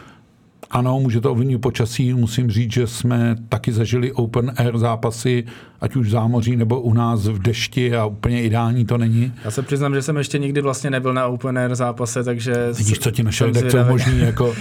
Ano, 0.71 1.01
může 1.01 1.21
to 1.21 1.33
ovlivnit 1.33 1.61
počasí. 1.61 2.15
Musím 2.15 2.51
říct, 2.51 2.73
že 2.73 2.87
jsme 2.87 3.37
taky 3.49 3.73
zažili 3.73 4.13
open 4.13 4.53
air 4.57 4.79
zápasy, 4.79 5.45
ať 5.81 5.97
už 5.97 6.07
v 6.07 6.11
zámoří 6.11 6.57
nebo 6.57 6.81
u 6.81 6.95
nás 6.95 7.27
v 7.27 7.39
dešti 7.39 7.97
a 7.97 8.07
úplně 8.07 8.43
ideální 8.43 8.85
to 8.85 8.99
není. 8.99 9.33
Já 9.45 9.51
se 9.51 9.63
přiznám, 9.63 9.95
že 9.95 10.03
jsem 10.03 10.17
ještě 10.17 10.39
nikdy 10.39 10.61
vlastně 10.61 10.91
nebyl 10.91 11.15
na 11.15 11.27
open 11.27 11.59
air 11.59 11.75
zápase, 11.75 12.25
takže... 12.25 12.73
Vidíš, 12.79 12.99
co 12.99 13.11
ti 13.11 13.23
našel, 13.23 13.53
tak 13.53 13.71
co 13.71 13.77
je 13.77 13.85
možný. 13.85 14.19
Jako, 14.25 14.55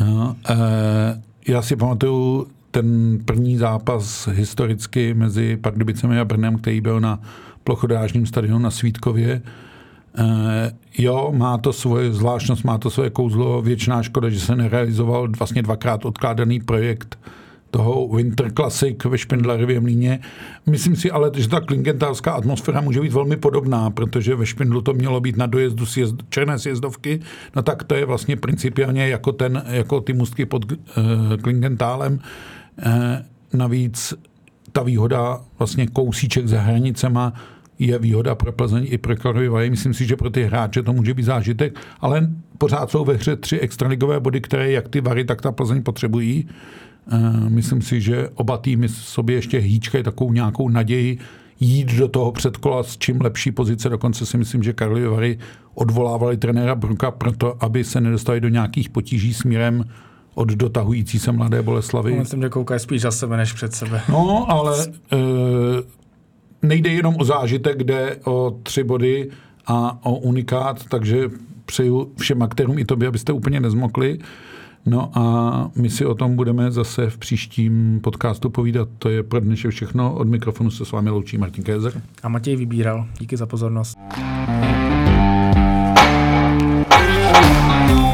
no, 0.00 0.36
e, 0.48 1.22
já 1.48 1.62
si 1.62 1.76
pamatuju 1.76 2.46
ten 2.70 3.18
první 3.24 3.56
zápas 3.56 4.28
historicky 4.32 5.14
mezi 5.14 5.56
Pardubicemi 5.56 6.20
a 6.20 6.24
Brnem, 6.24 6.58
který 6.58 6.80
byl 6.80 7.00
na 7.00 7.20
plochodrážním 7.64 8.26
stadionu 8.26 8.58
na 8.58 8.70
Svítkově. 8.70 9.42
Uh, 10.20 10.24
jo, 10.98 11.32
má 11.36 11.58
to 11.58 11.72
svoje 11.72 12.12
zvláštnost, 12.12 12.64
má 12.64 12.78
to 12.78 12.90
svoje 12.90 13.10
kouzlo. 13.10 13.62
Většiná 13.62 14.02
škoda, 14.02 14.28
že 14.30 14.40
se 14.40 14.56
nerealizoval 14.56 15.28
vlastně 15.38 15.62
dvakrát 15.62 16.04
odkládaný 16.04 16.60
projekt 16.60 17.18
toho 17.70 18.08
Winter 18.08 18.52
Classic 18.52 19.04
ve 19.04 19.18
Špindlerově 19.18 19.80
mlíně. 19.80 20.20
Myslím 20.66 20.96
si 20.96 21.10
ale, 21.10 21.30
že 21.34 21.48
ta 21.48 21.60
klingentálská 21.60 22.32
atmosféra 22.32 22.80
může 22.80 23.00
být 23.00 23.12
velmi 23.12 23.36
podobná, 23.36 23.90
protože 23.90 24.34
ve 24.34 24.46
Špindlu 24.46 24.80
to 24.80 24.92
mělo 24.92 25.20
být 25.20 25.36
na 25.36 25.46
dojezdu 25.46 25.86
sjezd, 25.86 26.16
černé 26.28 26.58
sjezdovky, 26.58 27.20
no 27.56 27.62
tak 27.62 27.84
to 27.84 27.94
je 27.94 28.04
vlastně 28.04 28.36
principiálně 28.36 29.08
jako, 29.08 29.32
ten, 29.32 29.62
jako 29.66 30.00
ty 30.00 30.12
mustky 30.12 30.46
pod 30.46 30.72
uh, 30.72 30.76
Klingentálem. 31.42 32.12
Uh, 32.86 32.92
navíc 33.52 34.14
ta 34.72 34.82
výhoda 34.82 35.40
vlastně 35.58 35.86
kousíček 35.86 36.48
za 36.48 36.60
hranicema 36.60 37.32
je 37.78 37.98
výhoda 37.98 38.34
pro 38.34 38.52
Plzeň 38.52 38.86
i 38.88 38.98
pro 38.98 39.16
Karlovy 39.16 39.48
Vary. 39.48 39.70
Myslím 39.70 39.94
si, 39.94 40.06
že 40.06 40.16
pro 40.16 40.30
ty 40.30 40.44
hráče 40.44 40.82
to 40.82 40.92
může 40.92 41.14
být 41.14 41.22
zážitek, 41.22 41.78
ale 42.00 42.28
pořád 42.58 42.90
jsou 42.90 43.04
ve 43.04 43.14
hře 43.14 43.36
tři 43.36 43.58
extraligové 43.58 44.20
body, 44.20 44.40
které 44.40 44.70
jak 44.70 44.88
ty 44.88 45.00
Vary, 45.00 45.24
tak 45.24 45.42
ta 45.42 45.52
Plzeň 45.52 45.82
potřebují. 45.82 46.48
Eh, 47.12 47.50
myslím 47.50 47.82
si, 47.82 48.00
že 48.00 48.28
oba 48.34 48.58
týmy 48.58 48.88
sobě 48.88 49.36
ještě 49.36 49.58
hýčkají 49.58 50.04
takovou 50.04 50.32
nějakou 50.32 50.68
naději 50.68 51.18
jít 51.60 51.94
do 51.94 52.08
toho 52.08 52.32
předkola 52.32 52.82
s 52.82 52.98
čím 52.98 53.20
lepší 53.20 53.52
pozice. 53.52 53.88
Dokonce 53.88 54.26
si 54.26 54.38
myslím, 54.38 54.62
že 54.62 54.72
Karlovy 54.72 55.06
Vary 55.06 55.38
odvolávali 55.74 56.36
trenéra 56.36 56.74
Bruka 56.74 57.10
proto, 57.10 57.64
aby 57.64 57.84
se 57.84 58.00
nedostali 58.00 58.40
do 58.40 58.48
nějakých 58.48 58.88
potíží 58.88 59.34
směrem 59.34 59.84
od 60.34 60.48
dotahující 60.48 61.18
se 61.18 61.32
mladé 61.32 61.62
Boleslavy. 61.62 62.18
Myslím, 62.18 62.42
že 62.42 62.48
koukají 62.48 62.80
spíš 62.80 63.02
za 63.02 63.10
sebe 63.10 63.36
než 63.36 63.52
před 63.52 63.74
sebe. 63.74 64.00
No, 64.08 64.46
ale 64.50 64.86
e, 64.86 65.16
nejde 66.62 66.90
jenom 66.90 67.14
o 67.18 67.24
zážitek, 67.24 67.84
jde 67.84 68.16
o 68.24 68.58
tři 68.62 68.84
body 68.84 69.30
a 69.66 69.98
o 70.06 70.16
unikát, 70.16 70.84
takže 70.84 71.30
přeju 71.66 72.12
všem 72.18 72.42
aktérům 72.42 72.78
i 72.78 72.84
tobě, 72.84 73.08
abyste 73.08 73.32
úplně 73.32 73.60
nezmokli. 73.60 74.18
No 74.86 75.18
a 75.18 75.70
my 75.76 75.90
si 75.90 76.06
o 76.06 76.14
tom 76.14 76.36
budeme 76.36 76.70
zase 76.70 77.10
v 77.10 77.18
příštím 77.18 78.00
podcastu 78.02 78.50
povídat. 78.50 78.88
To 78.98 79.08
je 79.08 79.22
pro 79.22 79.40
dnešek 79.40 79.70
všechno. 79.70 80.14
Od 80.14 80.28
mikrofonu 80.28 80.70
se 80.70 80.84
s 80.84 80.92
vámi 80.92 81.10
loučí 81.10 81.38
Martin 81.38 81.64
Kézer. 81.64 82.02
A 82.22 82.28
Matěj 82.28 82.56
Vybíral. 82.56 83.06
Díky 83.18 83.36
za 83.36 83.46
pozornost. 83.46 83.98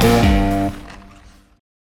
thank 0.05 0.39
you 0.39 0.44